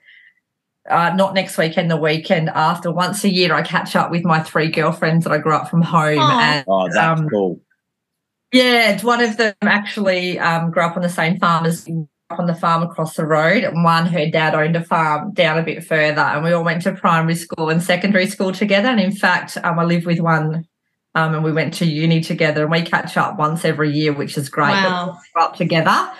[0.90, 2.90] uh, not next weekend, the weekend after.
[2.90, 5.82] Once a year, I catch up with my three girlfriends that I grew up from
[5.82, 6.18] home.
[6.18, 7.60] Oh, and, oh that's um, cool.
[8.52, 11.86] Yeah, one of them actually um, grew up on the same farm as
[12.30, 15.58] up on the farm across the road, and one, her dad owned a farm down
[15.58, 18.88] a bit further, and we all went to primary school and secondary school together.
[18.88, 20.66] And in fact, um, I live with one,
[21.14, 24.36] um, and we went to uni together, and we catch up once every year, which
[24.36, 24.70] is great.
[24.70, 25.18] Wow.
[25.34, 26.10] We're up together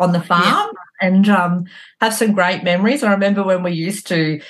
[0.00, 0.70] on the farm
[1.02, 1.64] and um,
[2.00, 3.02] have some great memories.
[3.02, 4.40] I remember when we used to,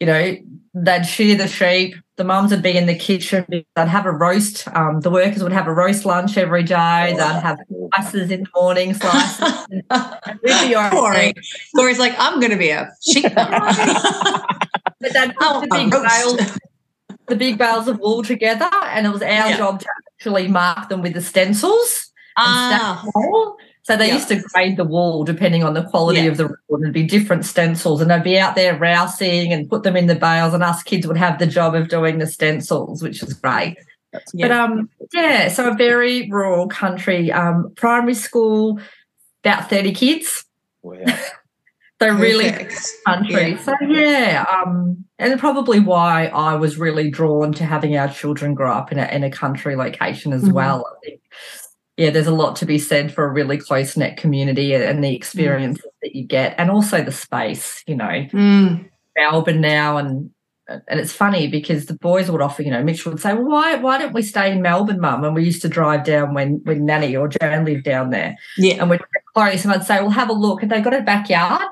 [0.00, 0.34] you know,
[0.74, 1.94] they'd shear the sheep.
[2.16, 3.44] The mums would be in the kitchen.
[3.48, 4.66] They'd have a roast.
[4.74, 7.14] Um, the workers would have a roast lunch every day.
[7.16, 7.58] They'd have
[7.94, 9.66] slices in the morning, slices.
[9.70, 11.34] and we'd be all Corey.
[11.76, 13.32] Corey's like, I'm going to be a sheep.
[15.00, 16.58] But they'd Oh, put the big bales,
[17.28, 19.56] the big bales of wool together, and it was our Yeah.
[19.56, 22.10] job to actually mark them with the stencils.
[22.36, 23.04] and Ah.
[23.88, 24.14] So they Yeah.
[24.16, 26.26] used to grade the wool depending on the quality Yeah.
[26.26, 29.82] of the and There'd be different stencils, and they'd be out there rousing and put
[29.82, 33.02] them in the bales, and us kids would have the job of doing the stencils,
[33.02, 33.78] which is great.
[34.12, 34.62] But yeah.
[34.62, 37.32] um, yeah, so a very rural country.
[37.32, 38.78] Um, primary school,
[39.42, 40.44] about thirty kids.
[40.82, 40.98] Wow.
[42.00, 42.52] So really
[43.06, 43.50] country.
[43.52, 43.56] Yeah.
[43.58, 48.70] So yeah, um, and probably why I was really drawn to having our children grow
[48.70, 50.52] up in a in a country location as Mhm.
[50.52, 50.86] well.
[50.86, 51.20] I think,
[51.98, 55.14] yeah, there's a lot to be said for a really close knit community and the
[55.14, 57.82] experiences that you get, and also the space.
[57.86, 58.88] You know, Mm.
[59.16, 60.30] Melbourne now, and
[60.68, 63.74] and it's funny because the boys would offer, you know, Mitchell would say, "Well, why
[63.76, 66.84] why don't we stay in Melbourne, Mum?" And we used to drive down when when
[66.84, 68.74] Nanny or Jan lived down there Yeah.
[68.80, 69.00] and we'd
[69.34, 70.62] close and I'd say, Well, have a look.
[70.62, 71.62] And they got a backyard.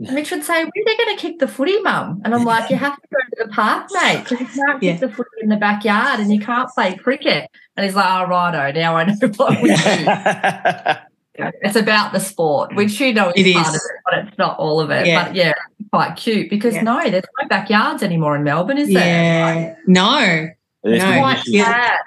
[0.00, 2.22] And Mitch would say, Where are they going to kick the footy, mum?
[2.24, 4.92] And I'm like, You have to go to the park, mate, because you can't Yeah.
[4.92, 7.50] kick the footy in the backyard and you can't play cricket.
[7.78, 11.50] And he's like, Oh, righto, now I know what we do.
[11.62, 13.74] It's about the sport, which you know is It part is.
[13.76, 15.06] of it, but it's not all of it.
[15.06, 15.24] Yeah.
[15.24, 15.52] But yeah,
[15.92, 16.82] quite cute because Yeah.
[16.82, 18.96] no, there's no backyards anymore in Melbourne, is there?
[18.96, 19.74] Yeah.
[19.86, 20.48] No.
[20.82, 21.64] There's No, no quite issues.
[21.64, 21.98] sad.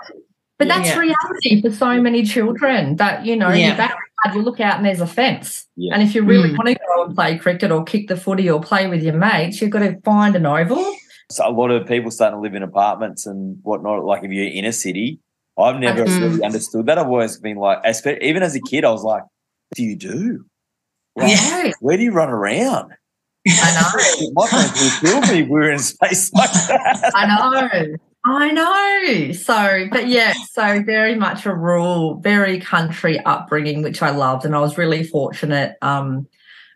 [0.60, 1.00] But that's Yeah.
[1.00, 3.68] reality for so many children that, you know, Yeah.
[3.68, 5.66] your backyard, you look out and there's a fence.
[5.78, 5.94] Yeah.
[5.94, 6.58] And if you really Mm.
[6.58, 9.62] want to go and play cricket or kick the footy or play with your mates,
[9.62, 10.86] you've got to find an oval.
[11.32, 14.04] So a lot of people starting to live in apartments and whatnot.
[14.04, 15.20] Like if you're in a city,
[15.58, 16.20] I've never Mm.
[16.22, 16.98] really understood that.
[16.98, 17.80] I've always been like,
[18.22, 20.46] even as a kid, I was like, "What do you do?
[21.16, 21.72] Like, Yeah.
[21.82, 22.94] Where do you run around?"
[23.48, 24.32] I know.
[24.34, 27.12] My parents would kill me if we were in space like that.
[27.16, 27.96] I know.
[28.24, 29.32] I know.
[29.34, 34.46] So, but yeah, so very much a rural, very country upbringing, which I loved.
[34.46, 35.76] And I was really fortunate.
[35.82, 36.28] Um,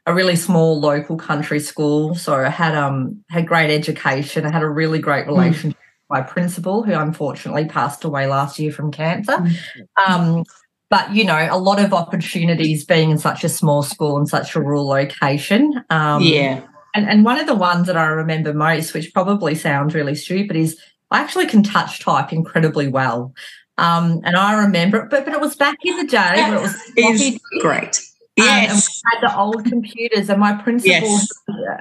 [0.08, 2.14] a really small local country school.
[2.16, 4.46] So I had um had great education.
[4.46, 8.72] I had a really great relationship with my principal, who unfortunately passed away last year
[8.72, 9.46] from cancer.
[10.08, 10.44] Um,
[10.90, 14.56] but you know, a lot of opportunities being in such a small school and such
[14.56, 15.84] a rural location.
[15.90, 16.62] Um, yeah.
[16.94, 20.56] and, and one of the ones that I remember most, which probably sounds really stupid,
[20.56, 20.80] is
[21.12, 23.34] I actually can touch type incredibly well.
[23.78, 26.62] Um, and I remember it, but, but it was back in the day where it
[26.62, 28.00] was Is great.
[28.40, 28.90] Um, and Yes.
[29.04, 31.28] we had the old computers, and my principal, Yes.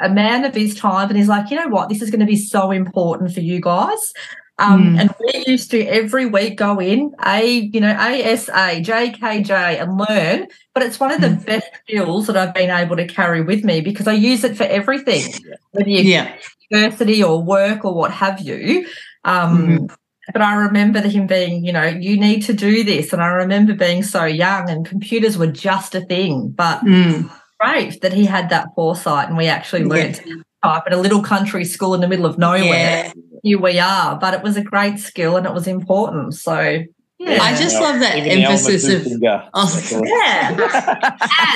[0.03, 2.27] a man of his time, and he's like, you know what, this is going to
[2.27, 4.13] be so important for you guys.
[4.61, 5.01] Um, Mm.
[5.01, 10.47] And we used to every week go in a, you know, ASA, JKJ, and learn.
[10.75, 11.45] But it's one of the Mm.
[11.45, 14.63] best skills that I've been able to carry with me because I use it for
[14.63, 15.25] everything,
[15.73, 16.33] whether you're Yeah.
[16.71, 18.87] university or work or what have you.
[19.25, 19.87] Um, Mm-hmm.
[20.33, 23.13] But I remember him being, you know, you need to do this.
[23.13, 26.51] And I remember being so young and computers were just a thing.
[26.51, 27.31] But Mm.
[27.61, 31.23] great that he had that foresight and we actually learned to type at a little
[31.23, 32.61] country school in the middle of nowhere.
[32.63, 33.13] Yeah.
[33.43, 34.17] Here we are.
[34.19, 36.35] But it was a great skill and it was important.
[36.35, 36.83] So,
[37.19, 37.43] yeah.
[37.43, 39.07] I just love that Even emphasis of.
[39.55, 39.69] Oh,
[40.05, 40.51] Yeah.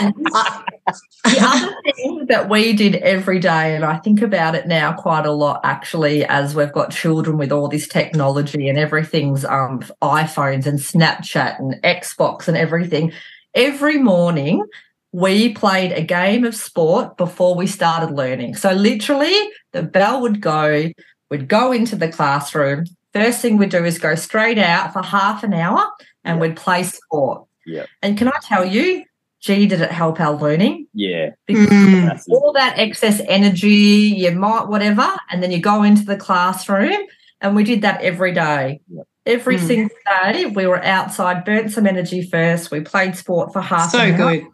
[0.00, 0.14] And
[1.24, 5.26] the other thing that we did every day, and I think about it now quite
[5.26, 10.66] a lot actually, as we've got children with all this technology and everything's um iPhones
[10.66, 13.12] and Snapchat and Xbox and everything.
[13.54, 14.64] Every morning
[15.12, 18.54] we played a game of sport before we started learning.
[18.56, 19.34] So literally
[19.72, 20.90] the bell would go,
[21.30, 22.84] we'd go into the classroom.
[23.14, 25.84] First thing we'd do is go straight out for half an hour
[26.24, 26.40] and Yeah.
[26.40, 27.44] we'd play sport.
[27.66, 27.86] Yeah.
[28.02, 29.04] And can I tell you,
[29.40, 30.86] gee, did it help our learning?
[30.94, 31.30] Yeah.
[31.46, 32.22] Because Mm.
[32.30, 33.68] all that excess energy,
[34.16, 36.98] you might whatever, and then you go into the classroom,
[37.40, 38.80] and we did that every day.
[38.88, 39.06] Yep.
[39.26, 39.66] Every Mm.
[39.66, 42.70] single day, we were outside, burnt some energy first.
[42.70, 44.36] We played sport for half So an hour.
[44.36, 44.46] good.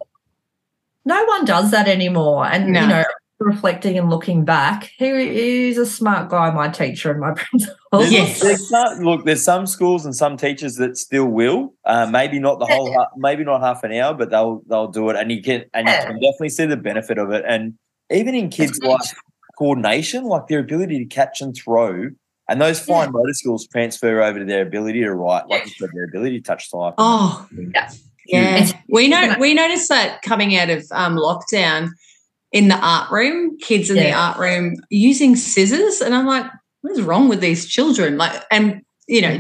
[1.04, 2.46] No one does that anymore.
[2.46, 2.80] And No.
[2.80, 3.04] you know,
[3.44, 7.76] reflecting and looking back, he he's a smart guy, my teacher and my principal.
[7.92, 8.40] There's, Yes.
[8.40, 11.74] there's some, look, there's some schools and some teachers that still will.
[11.84, 15.08] Uh, maybe not the whole, ha- maybe not half an hour, but they'll they'll do
[15.10, 17.44] it, and you can and you can definitely see the benefit of it.
[17.46, 17.74] And
[18.10, 19.00] even in kids like
[19.58, 22.10] coordination, like their ability to catch and throw,
[22.48, 25.90] and those fine motor skills transfer over to their ability to write, like you said,
[25.94, 26.94] their ability to touch type.
[26.98, 27.46] Oh,
[28.26, 28.74] Yeah, Huge.
[28.88, 31.90] we know we noticed that coming out of um, lockdown
[32.54, 36.46] in the art room, kids in the art room using scissors, and I'm like,
[36.82, 38.16] what is wrong with these children?
[38.16, 39.30] Like, and you know,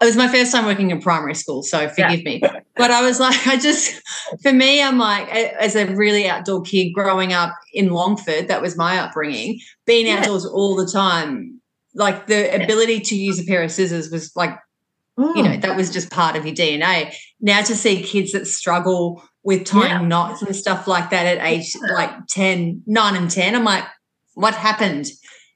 [0.00, 2.42] it was my first time working in primary school, so forgive me.
[2.76, 3.98] But I was like, I just,
[4.42, 8.76] for me, I'm like, as a really outdoor kid growing up in Longford, that was
[8.76, 9.58] my upbringing.
[9.86, 10.18] Being Yeah.
[10.18, 11.62] outdoors all the time,
[11.94, 14.54] like the ability to use a pair of scissors was like
[15.16, 15.44] you Mm.
[15.44, 19.64] know that was just part of your dna now to see kids that struggle with
[19.64, 20.06] tying Yeah.
[20.06, 23.84] knots and stuff like that at age like 10 9 and 10 i'm like
[24.34, 25.06] what happened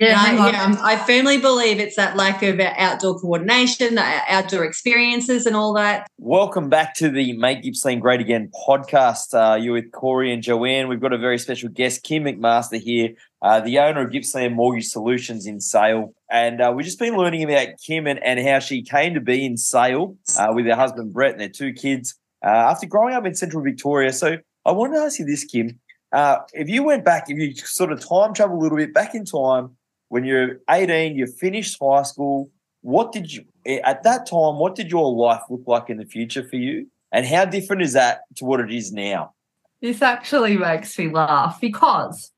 [0.00, 0.52] yeah, I, on.
[0.52, 6.06] yeah, I'm- firmly believe it's that lack of outdoor coordination outdoor experiences and all that
[6.18, 9.32] Welcome back to the Make Gippsland Great Again podcast.
[9.34, 10.88] Uh, you're with Corey and Joanne.
[10.88, 14.88] We've got a very special guest, Kim McMaster, here, uh, the owner of Gippsland Mortgage
[14.88, 16.12] Solutions in Sale.
[16.30, 19.46] And uh, we've just been learning about Kim and, and how she came to be
[19.46, 23.26] in Sale uh, with her husband, Brett, and their two kids uh, after growing up
[23.26, 24.12] in central Victoria.
[24.12, 25.78] So I wanted to ask you this, Kim.
[26.12, 29.14] Uh, if you went back, if you sort of time travel a little bit back
[29.14, 29.76] in time,
[30.08, 32.50] when you're 18, you finished high school,
[32.82, 33.44] what did you
[33.84, 37.26] at that time what did your life look like in the future for you and
[37.26, 39.32] how different is that to what it is now
[39.80, 42.32] This actually makes me laugh because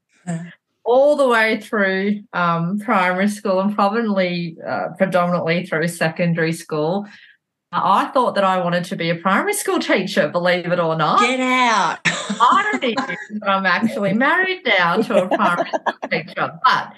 [0.85, 7.07] all the way through um, primary school and probably uh, predominantly through secondary school,
[7.73, 11.21] I thought that I wanted to be a primary school teacher, believe it or not.
[11.21, 11.99] get out
[12.41, 16.93] irony is that I'm actually married now to a primary school teacher, but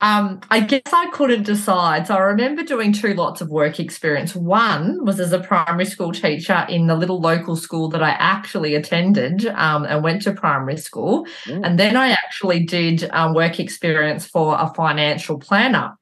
[0.00, 2.06] um, I guess I couldn't decide.
[2.06, 4.34] So I remember doing two lots of work experience.
[4.34, 8.76] One was as a primary school teacher in the little local school that I actually
[8.76, 11.26] attended um, and went to primary school.
[11.46, 11.66] Mm.
[11.66, 15.97] And then I actually did um, work experience for a financial planner.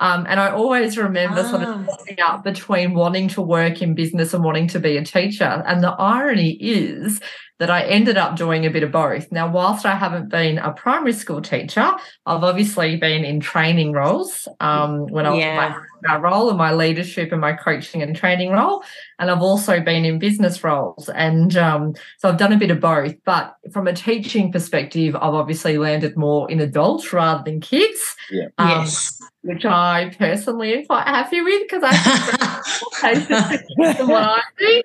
[0.00, 1.74] Um, and I always remember sort Ah.
[1.74, 5.62] of tossing up between wanting to work in business and wanting to be a teacher.
[5.66, 7.20] And the irony is
[7.58, 9.30] that I ended up doing a bit of both.
[9.30, 11.92] Now, whilst I haven't been a primary school teacher,
[12.24, 15.56] I've obviously been in training roles um, when I was Yeah.
[16.02, 18.82] my, my role and my leadership and my coaching and training role.
[19.18, 21.10] And I've also been in business roles.
[21.10, 23.14] And um, so I've done a bit of both.
[23.26, 28.16] But from a teaching perspective, I've obviously landed more in adults rather than kids,
[28.56, 34.42] um, yes which I personally am quite happy with because I think than what I
[34.58, 34.82] do.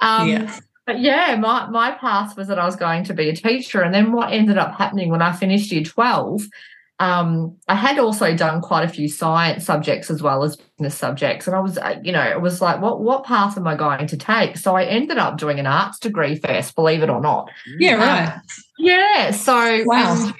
[0.00, 0.58] Um, Yeah.
[0.86, 3.80] But yeah, my, my path was that I was going to be a teacher.
[3.80, 6.46] And then what ended up happening when I finished year 12,
[7.00, 11.46] um, I had also done quite a few science subjects as well as business subjects.
[11.46, 14.06] And I was, uh, you know, it was like, what, what path am I going
[14.06, 14.58] to take?
[14.58, 17.50] So I ended up doing an arts degree first, believe it or not.
[17.78, 18.40] yeah right
[18.78, 19.30] Yeah.
[19.30, 20.32] So, Wow.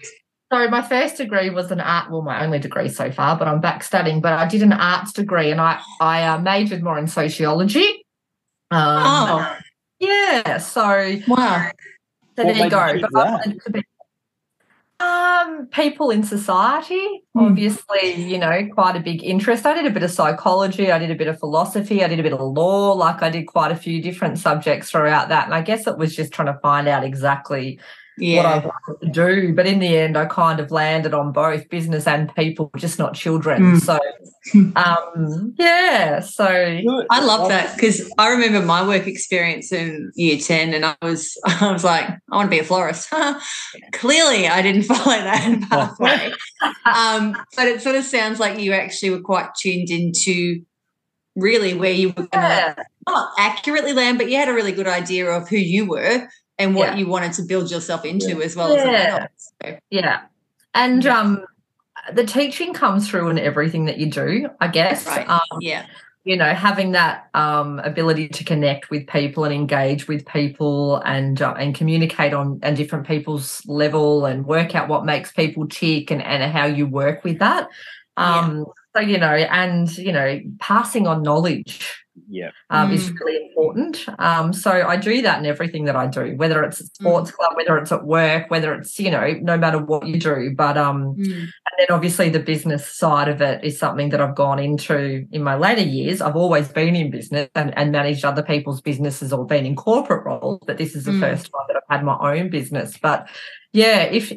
[0.53, 3.61] So my first degree was an art, well, my only degree so far, but I'm
[3.61, 4.21] back studying.
[4.21, 8.05] But I did an arts degree, and I I uh, majored more in sociology.
[8.71, 9.57] Um, oh
[10.01, 10.59] yeah.
[10.59, 11.71] So, wow
[12.37, 12.87] so What there you go.
[12.87, 13.83] you But I wanted to be
[15.01, 17.23] um people in society.
[17.35, 17.45] Hmm.
[17.47, 19.67] Obviously, you know, quite a big interest.
[19.67, 20.91] I did a bit of psychology.
[20.91, 22.03] I did a bit of philosophy.
[22.03, 22.93] I did a bit of law.
[22.93, 25.47] Like I did quite a few different subjects throughout that.
[25.47, 27.81] And I guess it was just trying to find out exactly
[28.19, 29.55] what I yeah wanted to do.
[29.55, 33.15] But in the end, I kind of landed on both business and people, just not
[33.15, 33.77] children.
[33.77, 33.81] Mm.
[33.81, 33.99] So,
[34.77, 36.21] um, yeah.
[36.21, 40.97] So, I love that because I remember my work experience in year 10 and I
[41.03, 43.13] was I was like, I want to be a florist.
[43.93, 46.33] Clearly I didn't follow that pathway.
[46.87, 50.63] um, but it sort of sounds like you actually were quite tuned into
[51.37, 52.75] really where you were going to yeah.
[53.09, 56.75] not accurately land, but you had a really good idea of who you were and
[56.75, 56.97] what Yeah.
[56.97, 58.45] you wanted to build yourself into Yeah.
[58.45, 59.17] as well as an Yeah.
[59.17, 59.31] adult.
[59.37, 60.21] So, Yeah.
[60.75, 61.45] And um
[62.13, 65.07] the teaching comes through in everything that you do, I guess.
[65.07, 65.29] Right.
[65.29, 65.87] Um, yeah.
[66.25, 71.41] you know, having that um ability to connect with people and engage with people and
[71.43, 76.11] uh, and communicate on and different people's level and work out what makes people tick
[76.11, 77.69] and and how you work with that.
[78.19, 78.63] Yeah.
[78.97, 83.21] So you know, and you know, passing on knowledge yeah um, is Mm.
[83.21, 84.07] really important.
[84.21, 86.85] Um, so I do that in everything that I do, whether it's Mm.
[86.85, 90.19] at sports club, whether it's at work, whether it's you know, no matter what you
[90.21, 90.55] do.
[90.57, 91.33] But um, Mm.
[91.33, 95.43] and then obviously the business side of it is something that I've gone into in
[95.43, 96.21] my later years.
[96.23, 100.25] I've always been in business and, and managed other people's businesses or been in corporate
[100.25, 101.21] roles, but this is the Mm.
[101.21, 102.97] first time that I've had my own business.
[102.97, 103.29] But
[103.73, 104.33] yeah, if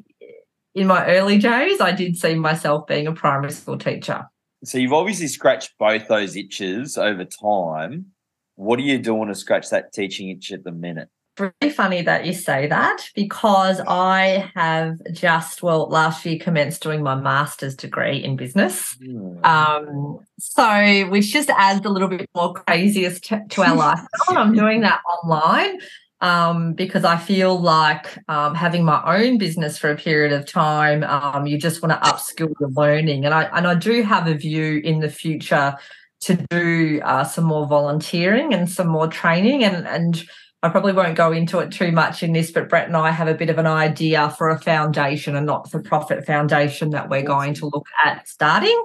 [0.73, 4.25] in my early days, I did see myself being a primary school teacher.
[4.68, 8.07] So you've obviously scratched both those itches over time
[8.55, 11.09] what are you doing to scratch that teaching itch at the minute
[11.39, 17.03] really funny that you say that because I have just, well, last year commenced doing
[17.03, 18.97] my master's degree in business.
[19.03, 19.43] Hmm.
[19.43, 24.38] Um, so which just adds a little bit more craziest to, to our lifestyle.
[24.38, 25.80] I'm doing that online.
[26.22, 31.03] Um, because I feel like um, having my own business for a period of time,
[31.03, 34.34] um, you just want to upskill your learning, and I and I do have a
[34.34, 35.76] view in the future
[36.22, 40.24] to do uh, some more volunteering and some more training, and and
[40.68, 43.30] I probably won't go into it too much in this, but Brett and I have
[43.30, 47.24] a bit of an idea for a foundation, a not for profit foundation that we're
[47.24, 48.78] going to look at starting.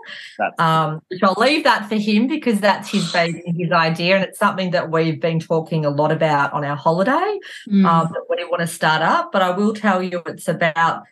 [0.61, 4.15] Um, which I'll leave that for him because that's his baby, his idea.
[4.15, 7.85] And it's something that we've been talking a lot about on our holiday mm.
[7.85, 9.33] um, that we want to start up.
[9.33, 11.03] But I will tell you, it's about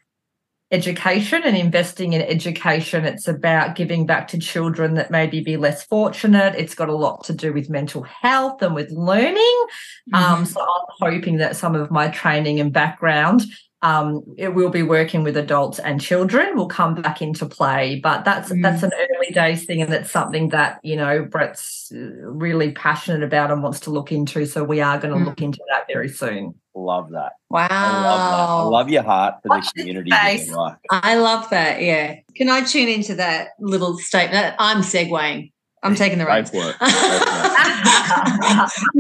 [0.73, 3.05] education and investing in education.
[3.05, 6.55] It's about giving back to children that maybe be less fortunate.
[6.57, 9.35] It's got a lot to do with mental health and with learning.
[9.35, 10.15] Mm-hmm.
[10.15, 13.43] Um, so I'm hoping that some of my training and background
[13.83, 17.99] um, it will be working with adults and children will come back into play.
[18.03, 18.63] But that's mm.
[18.63, 23.51] that's an early days thing, and that's something that you know Brett's really passionate about
[23.51, 24.45] and wants to look into.
[24.45, 25.27] So we are going to mm.
[25.27, 26.55] look into that very soon.
[26.75, 27.33] Love that.
[27.49, 27.69] Wow.
[27.71, 28.39] I love, that.
[28.39, 30.11] I love your heart for Watch the community.
[30.13, 31.83] I love that.
[31.83, 32.17] Yeah.
[32.37, 34.55] Can I tune into that little statement?
[34.59, 35.53] I'm segueing.
[35.83, 36.53] I'm taking the reins.
[36.53, 36.69] no,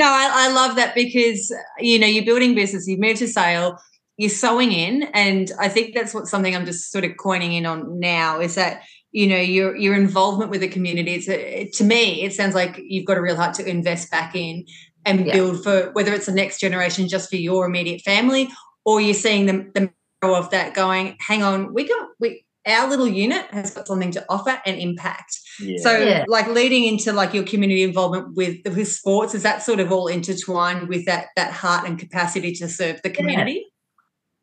[0.07, 2.89] I, I love that because you know you're building business.
[2.89, 3.78] You've moved to Sale
[4.21, 7.64] you're sewing in and i think that's what something i'm just sort of coining in
[7.64, 11.85] on now is that you know your your involvement with the community it's a, to
[11.85, 14.66] me it sounds like you've got a real heart to invest back in
[15.07, 15.33] and yeah.
[15.33, 18.47] build for whether it's the next generation just for your immediate family
[18.85, 19.91] or you're seeing the, the
[20.23, 24.23] of that going hang on we can we our little unit has got something to
[24.29, 25.41] offer and impact.
[25.59, 25.79] Yeah.
[25.81, 26.25] So, yeah.
[26.29, 30.09] like leading into like your community involvement with with sports, is that sort of all
[30.09, 33.70] intertwined with that that heart and capacity to serve the community?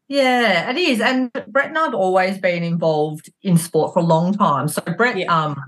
[0.08, 1.01] Yeah, it is.
[1.01, 4.68] And Brett and I've always been involved in sport for a long time.
[4.70, 5.45] So Brett yeah.
[5.45, 5.62] um,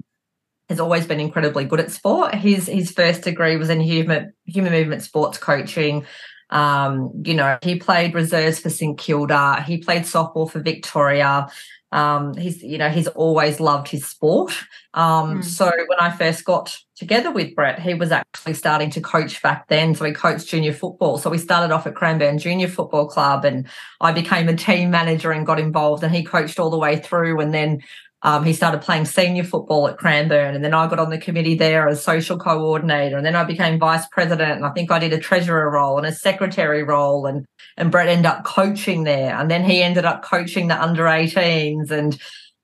[0.70, 2.34] has always been incredibly good at sport.
[2.36, 6.06] His his first degree was in human human movement sports coaching.
[6.52, 9.62] Um, you know, he played reserves for St Kilda.
[9.64, 11.48] He played softball for Victoria.
[11.92, 14.52] Um, he's you know he's always loved his sport.
[14.94, 15.44] Um, mm.
[15.44, 19.68] So when I first got together with Brett, he was actually starting to coach back
[19.68, 19.96] then.
[19.96, 21.18] So he coached junior football.
[21.18, 23.68] So we started off at Cranbourne Junior Football Club, and
[24.02, 26.04] I became a team manager and got involved.
[26.04, 27.82] And he coached all the way through, and then
[28.22, 31.56] um, he started playing senior football at Cranbourne, and then I got on the committee
[31.56, 35.14] there as social coordinator, and then I became vice president, and I think I did
[35.14, 37.46] a treasurer role and a secretary role, and
[37.78, 41.92] and Brett ended up coaching there, and then he ended up coaching the under 18s,
[41.92, 42.20] and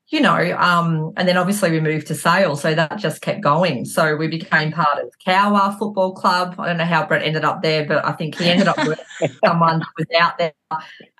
[0.10, 3.86] you know, um, and then obviously we moved to Sale, so that just kept going.
[3.86, 6.56] So we became part of Cowwarr Football Club.
[6.60, 9.00] I don't know how Brett ended up there, but I think he ended up with
[9.46, 10.54] someone who was out there,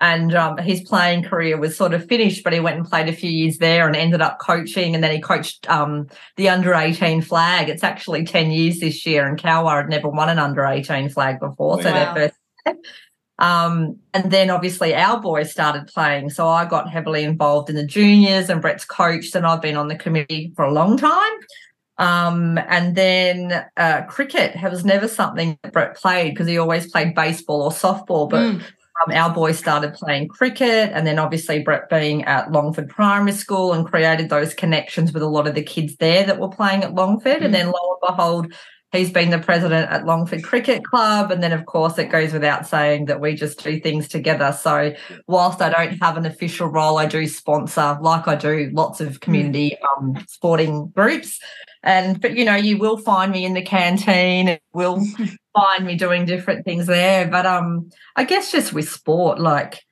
[0.00, 2.44] and um, his playing career was sort of finished.
[2.44, 5.10] But he went and played a few years there, and ended up coaching, and then
[5.10, 6.06] he coached um,
[6.36, 7.68] the under eighteen flag.
[7.68, 11.40] It's actually ten years this year, and Cowwarr had never won an under eighteen flag
[11.40, 11.82] before, wow.
[11.82, 12.34] so their first.
[13.38, 16.30] Um, and then obviously our boys started playing.
[16.30, 19.88] So I got heavily involved in the juniors and Brett's coached, and I've been on
[19.88, 21.32] the committee for a long time.
[21.98, 27.14] Um, and then uh, cricket was never something that Brett played because he always played
[27.14, 28.28] baseball or softball.
[28.28, 28.62] But mm.
[29.06, 30.90] um, our boys started playing cricket.
[30.92, 35.28] And then obviously Brett being at Longford Primary School and created those connections with a
[35.28, 37.38] lot of the kids there that were playing at Longford.
[37.38, 37.44] Mm.
[37.46, 38.54] And then lo and behold,
[38.96, 41.30] He's been the president at Longford Cricket Club.
[41.30, 44.52] And then, of course, it goes without saying that we just do things together.
[44.52, 44.94] So,
[45.26, 49.20] whilst I don't have an official role, I do sponsor, like I do, lots of
[49.20, 51.38] community um, sporting groups.
[51.82, 55.00] And, but you know, you will find me in the canteen, and will
[55.54, 57.28] find me doing different things there.
[57.28, 59.85] But um, I guess just with sport, like,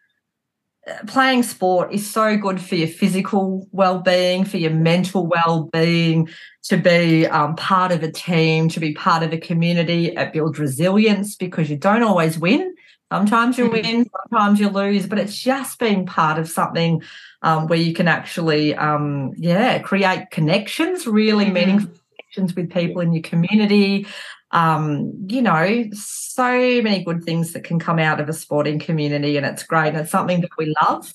[1.07, 6.29] playing sport is so good for your physical well-being for your mental well-being
[6.63, 10.59] to be um, part of a team to be part of a community it builds
[10.59, 12.75] resilience because you don't always win
[13.11, 13.97] sometimes you mm-hmm.
[13.97, 17.03] win sometimes you lose but it's just being part of something
[17.43, 21.55] um, where you can actually um, yeah create connections really mm-hmm.
[21.55, 24.07] meaningful connections with people in your community
[24.55, 29.37] um, you know, so many good things that can come out of a sporting community,
[29.37, 29.89] and it's great.
[29.89, 31.13] And it's something that we love.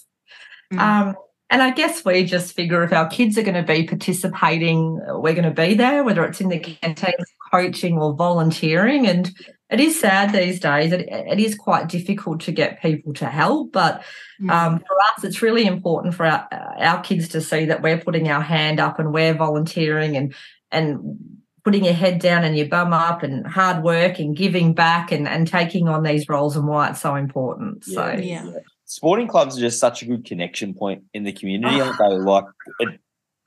[0.73, 0.79] Mm.
[0.79, 1.15] Um,
[1.49, 5.33] and I guess we just figure if our kids are going to be participating, we're
[5.33, 7.13] going to be there, whether it's in the canteen,
[7.51, 9.07] coaching, or volunteering.
[9.07, 9.31] And
[9.69, 10.91] it is sad these days.
[10.91, 14.03] It, it is quite difficult to get people to help, but
[14.39, 14.51] mm.
[14.51, 18.29] um, for us, it's really important for our, our kids to see that we're putting
[18.29, 20.35] our hand up and we're volunteering and
[20.71, 25.11] and putting your head down and your bum up and hard work and giving back
[25.11, 27.83] and, and taking on these roles and why it's so important.
[27.87, 28.45] Yeah, so yeah.
[28.45, 28.59] yeah.
[28.85, 32.17] Sporting clubs are just such a good connection point in the community, aren't they?
[32.17, 32.45] Like
[32.79, 32.99] it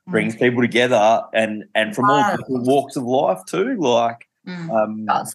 [0.06, 0.38] brings mm.
[0.38, 3.76] people together and and from all different walks of life too.
[3.76, 4.70] Like mm.
[4.70, 5.26] um,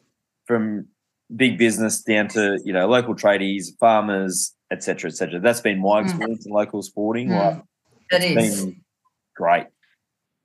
[0.45, 0.87] from
[1.35, 5.39] big business down to you know local tradies, farmers, etc., etc.
[5.39, 6.05] That's been my Mm.
[6.05, 7.29] experience in local sporting.
[7.29, 7.39] Mm.
[7.39, 7.63] Like
[8.11, 8.81] It it's is been
[9.35, 9.67] great.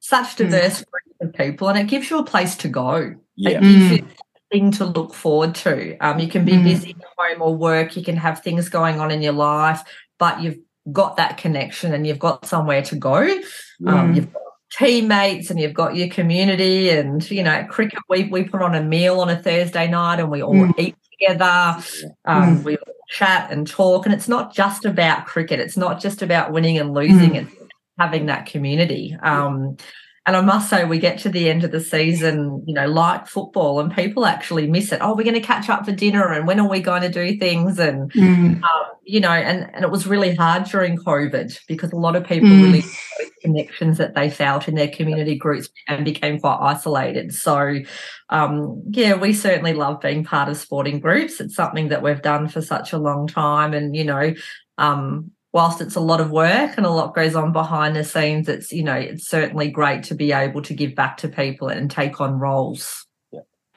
[0.01, 0.37] such Mm.
[0.39, 3.15] diverse group of people, and it gives you a place to go.
[3.37, 5.97] Yeah, It a thing to look forward to.
[5.99, 6.65] Um, you can be Mm.
[6.65, 7.97] busy at home or work.
[7.97, 9.81] You can have things going on in your life,
[10.19, 10.59] but you've
[10.93, 13.17] got that connection and you've got somewhere to go.
[13.87, 14.17] Um, Mm.
[14.17, 14.43] you've got
[14.73, 18.75] teammates and you've got your community and you know at cricket we, we put on
[18.75, 20.73] a meal on a thursday night and we all Mm.
[20.79, 21.85] eat together
[22.25, 26.23] um, we all chat and talk and it's not just about cricket it's not just
[26.23, 27.43] about winning and losing Mm.
[27.43, 27.55] it's
[27.99, 29.77] having that community um,
[30.25, 33.27] and I must say, we get to the end of the season, you know, like
[33.27, 35.01] football, and people actually miss it.
[35.03, 37.37] Oh, we're going to catch up for dinner, and when are we going to do
[37.39, 37.79] things?
[37.79, 38.63] And Mm.
[38.63, 42.25] um, you know, and, and it was really hard during COVID because a lot of
[42.25, 42.63] people Mm.
[42.63, 42.85] really
[43.43, 47.35] connections that they felt in their community groups and became quite isolated.
[47.35, 47.81] So,
[48.29, 51.41] um, yeah, we certainly love being part of sporting groups.
[51.41, 54.35] It's something that we've done for such a long time, and you know,
[54.79, 58.49] um, whilst it's a lot of work and a lot goes on behind the scenes,
[58.49, 61.91] it's you know, it's certainly great to be able to give back to people and
[61.91, 63.07] take on roles.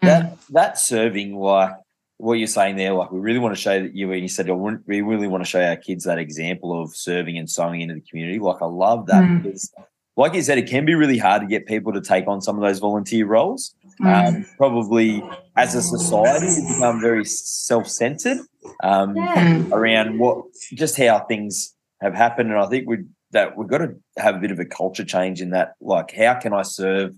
[0.01, 1.71] that that serving like
[2.17, 4.49] what you're saying there, like we really want to show that you when you said
[4.49, 8.01] we really want to show our kids that example of serving and sewing into the
[8.01, 8.39] community.
[8.39, 9.43] Like I love that Mm.
[9.43, 9.73] because,
[10.15, 12.55] like you said, it can be really hard to get people to take on some
[12.55, 13.75] of those volunteer roles.
[14.01, 14.27] Mm.
[14.27, 15.21] Um, probably
[15.57, 18.37] as a society, we become very self-centered
[18.89, 19.71] um, Mm.
[19.71, 20.37] around what
[20.73, 22.97] just how things have happened, and I think we
[23.31, 25.73] that we've got to have a bit of a culture change in that.
[25.81, 27.09] Like, how can I serve?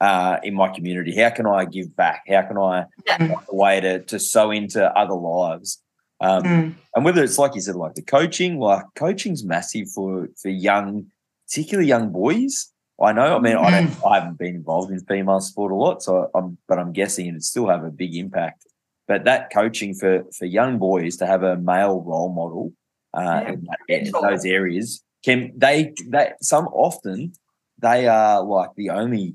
[0.00, 2.22] Uh, in my community, how can I give back?
[2.28, 3.18] How can I Yeah.
[3.18, 5.80] find a way to to sow into other lives?
[6.20, 6.74] Um, Mm.
[6.96, 11.06] and whether it's like you said, like the coaching, like coaching's massive for for young,
[11.48, 12.72] particularly young boys.
[13.00, 13.36] I know.
[13.36, 13.96] I mean, I don't.
[14.04, 16.58] I haven't been involved in female sport a lot, so I'm.
[16.68, 18.66] But I'm guessing it'd still have a big impact.
[19.12, 22.72] But that coaching for for young boys to have a male role model
[23.12, 23.52] uh, Yeah.
[23.52, 27.32] in, that, in those areas can they that some often
[27.86, 29.34] they are like the only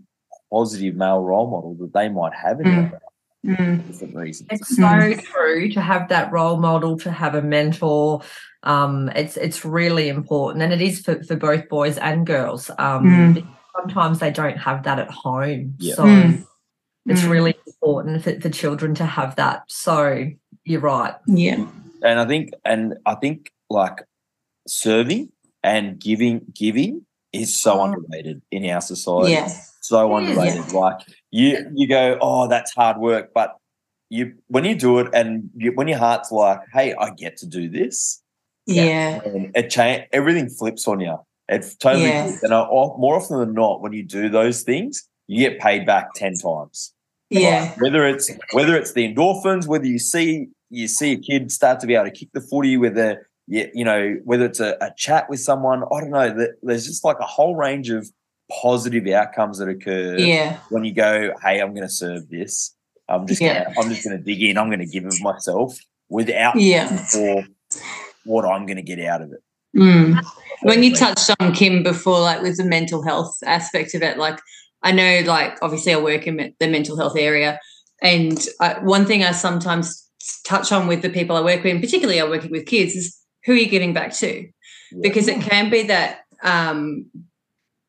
[0.52, 2.90] positive male role model that they might have in Mm.
[2.90, 3.02] their
[3.46, 3.88] Mm.
[3.88, 4.48] different reasons.
[4.52, 8.22] It's so true to have that role model, to have a mentor.
[8.64, 12.72] Um, it's it's really important, and it is for, for both boys and girls.
[12.80, 13.48] Um, Mm.
[13.78, 15.94] Sometimes they don't have that at home, Yeah.
[15.98, 16.46] so Mm.
[17.08, 17.30] It's Mm.
[17.30, 19.64] really important for, for children to have that.
[19.68, 20.26] So
[20.66, 21.16] you're right.
[21.28, 21.66] Yeah.
[22.04, 24.04] and I think and I think like
[24.68, 25.30] serving
[25.64, 27.86] and giving giving is so Mm.
[27.96, 29.32] underrated in our society.
[29.34, 29.48] Yeah.
[29.82, 30.72] So It is, underrated.
[30.74, 31.00] Like
[31.32, 33.56] you you go, oh, that's hard work, but
[34.10, 37.46] you when you do it and you, when your heart's like, hey, I get to
[37.46, 38.22] do this,
[38.66, 39.22] Yeah.
[39.26, 41.18] and it change everything flips on you.
[41.50, 42.28] It totally Yeah.
[42.28, 42.44] flips.
[42.44, 46.14] and I, more often than not, when you do those things, you get paid back
[46.16, 46.94] ten times.
[47.30, 47.74] Yeah.
[47.80, 51.88] Whether it's whether it's the endorphins, whether you see you see a kid start to
[51.88, 55.30] be able to kick the footy, whether you, you know whether it's a, a chat
[55.30, 56.34] with someone, I don't know.
[56.34, 58.10] That there's just like a whole range of
[58.62, 60.60] positive outcomes that occur Yeah.
[60.70, 62.74] when you go, "Hey, I'm going to serve this.
[63.10, 63.66] I'm just Yeah.
[63.66, 64.58] gonna, I'm just going to dig in.
[64.58, 65.78] I'm going to give of myself
[66.10, 66.96] without Yeah.
[67.08, 67.46] for
[68.24, 69.40] what I'm going to get out of it."
[69.76, 70.24] Mm.
[70.64, 74.40] When you touched on Kim before, like with the mental health aspect of it, like
[74.84, 77.60] I know, like obviously I work in the mental health area,
[78.02, 80.08] and I, one thing I sometimes
[80.46, 83.18] touch on with the people I work with, and particularly I'm working with kids, is
[83.46, 84.48] who are you giving back to?
[85.02, 87.10] Because it can be that um,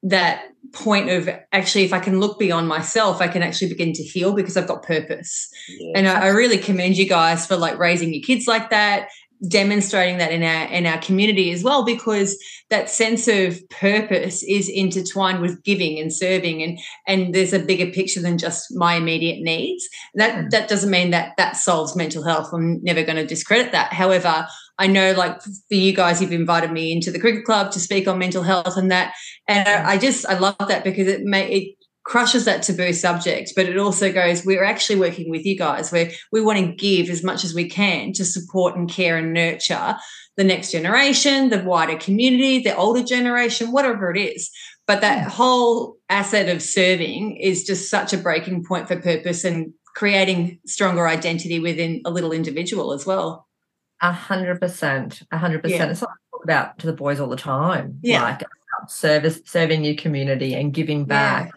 [0.03, 4.03] that point of actually, if I can look beyond myself, I can actually begin to
[4.03, 5.49] heal because I've got purpose.
[5.69, 5.93] Yeah.
[5.97, 9.09] And I, I really commend you guys for like raising your kids like that,
[9.47, 12.37] demonstrating that in our in our community as well, because
[12.71, 17.91] that sense of purpose is intertwined with giving and serving, and and there's a bigger
[17.93, 19.89] picture than just my immediate needs.
[20.15, 20.49] That hmm.
[20.51, 22.51] that doesn't mean that that solves mental health.
[22.53, 23.93] I'm never going to discredit that.
[23.93, 24.47] However,
[24.79, 28.09] I know like for you guys, you've invited me into the cricket club to speak
[28.09, 29.15] on mental health and that,
[29.47, 31.78] and I, I just I love that because it may it
[32.09, 36.11] crushes that taboo subject, but it also goes, we're actually working with you guys where
[36.33, 39.95] we want to give as much as we can to support and care and nurture
[40.39, 44.51] the next generation, the wider community, the older generation, whatever it is.
[44.87, 45.29] But that hmm.
[45.29, 51.07] whole asset of serving is just such a breaking point for purpose and creating stronger
[51.07, 53.47] identity within a little individual as well.
[54.01, 57.29] A hundred percent, a hundred percent It's what I talk about to the boys all
[57.29, 57.99] the time.
[58.01, 58.23] Yeah.
[58.23, 58.45] like
[58.87, 61.49] service, serving your community, and giving Yeah.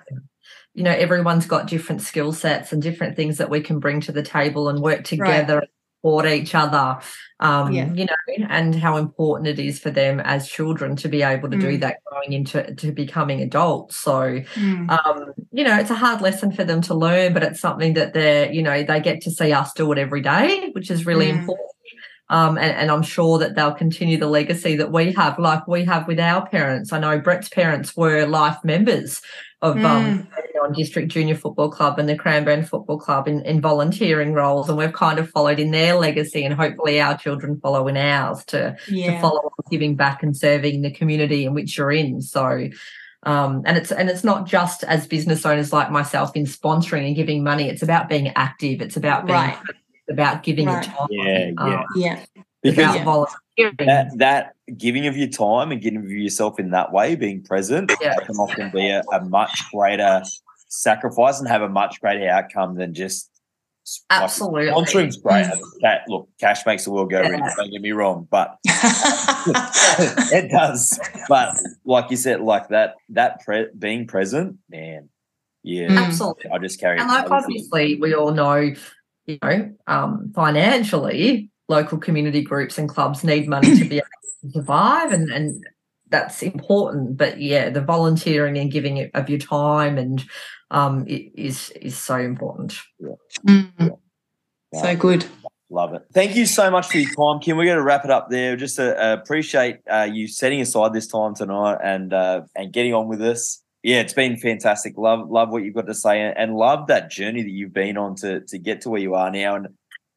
[0.73, 4.11] You know, everyone's got different skill sets and different things that we can bring to
[4.11, 5.59] the table and work together.
[5.59, 5.67] And
[6.03, 6.97] support each other.
[7.41, 7.93] Um, Yeah.
[7.93, 11.57] you know, and how important it is for them as children to be able to
[11.57, 11.81] do Mm.
[11.81, 13.97] that going into to becoming adults.
[13.97, 14.89] So Mm.
[14.89, 18.13] um, you know, it's a hard lesson for them to learn, but it's something that
[18.13, 21.27] they're, you know, they get to see us do it every day, which is really
[21.27, 21.39] Mm.
[21.41, 21.67] important.
[22.29, 25.83] Um, and, and I'm sure that they'll continue the legacy that we have, like we
[25.85, 26.91] have with our parents.
[26.93, 29.21] I know Brett's parents were life members
[29.61, 30.27] of um,
[30.63, 34.77] on District Junior Football Club and the Cranbourne Football Club in, in volunteering roles, and
[34.77, 38.75] we've kind of followed in their legacy, and hopefully our children follow in ours to
[38.87, 42.21] to follow on giving back and serving the community in which you're in.
[42.21, 42.69] So
[43.23, 47.15] um, and it's and it's not just as business owners like myself in sponsoring and
[47.15, 47.69] giving money.
[47.69, 48.81] It's about being active.
[48.81, 49.57] It's about being Right.
[49.67, 50.85] it's about giving Right.
[50.85, 51.07] your time.
[51.11, 51.83] Yeah, um, yeah.
[51.95, 52.43] Yeah.
[52.63, 53.03] Because about Yeah.
[53.03, 53.87] volunteering.
[53.87, 57.91] that, that giving of your time and giving of yourself in that way, being present,
[58.01, 58.15] Yeah.
[58.17, 60.23] can often be a, a much greater
[60.67, 63.29] sacrifice and have a much greater outcome than just
[64.09, 64.67] like, Absolutely.
[64.67, 65.45] sponsoring's great.
[65.81, 67.39] Ca- look, cash makes the world go round.
[67.39, 67.53] Yeah.
[67.57, 70.99] Don't get me wrong, but it does.
[71.27, 71.55] But
[71.85, 75.09] like you said, like that, that pre- being present, man,
[75.63, 76.05] yeah, Mm.
[76.05, 76.49] Absolutely.
[76.51, 76.97] I just carry.
[76.99, 78.73] And like obviously we all know,
[79.25, 84.20] you know, um, financially, local community groups and clubs need money to be able to
[84.49, 85.63] survive and and
[86.09, 87.17] that's important.
[87.17, 90.23] But yeah, the volunteering and giving it of your time and
[90.69, 92.77] um i- is is so important.
[93.47, 93.97] Mm.
[94.73, 95.25] So good.
[95.69, 96.01] Love it.
[96.13, 97.55] Thank you so much for your time, Kim.
[97.55, 98.57] We're going to wrap it up there.
[98.57, 102.93] Just uh, uh, appreciate uh, you setting aside this time tonight and uh, and getting
[102.93, 103.63] on with us.
[103.81, 104.97] Yeah, it's been fantastic.
[104.97, 107.97] Love love what you've got to say and, and love that journey that you've been
[107.97, 109.55] on to to get to where you are now.
[109.55, 109.69] And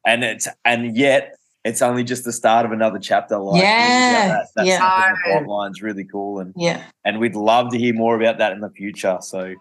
[0.05, 1.35] and it's and yet
[1.65, 3.37] it's only just the start of another chapter.
[3.37, 5.11] Like Yeah, that, that's yeah.
[5.25, 6.81] the pipeline's really cool and Yeah.
[7.03, 9.17] and we'd love to hear more about that in the future.
[9.21, 9.55] So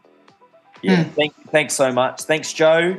[0.83, 1.11] yeah, Hmm.
[1.11, 2.23] thank, thanks so much.
[2.23, 2.97] Thanks, Joe.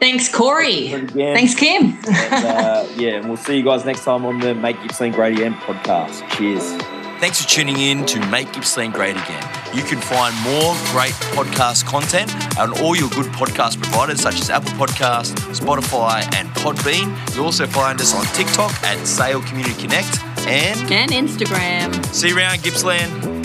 [0.00, 0.92] Thanks, Corey.
[0.92, 1.34] Again.
[1.36, 1.98] Thanks, Kim.
[2.08, 5.34] And, uh, yeah, and we'll see you guys next time on the Make Gippsland Great
[5.34, 6.26] Again podcast.
[6.30, 6.97] Cheers.
[7.20, 9.42] Thanks for tuning in to Make Gippsland Great Again.
[9.74, 14.50] You can find more great podcast content on all your good podcast providers such as
[14.50, 17.12] Apple Podcast, Spotify, and Podbean.
[17.34, 20.20] You'll also find us on TikTok at Sale Community Connect.
[20.46, 22.04] And And Instagram.
[22.14, 23.37] see you around Gippsland.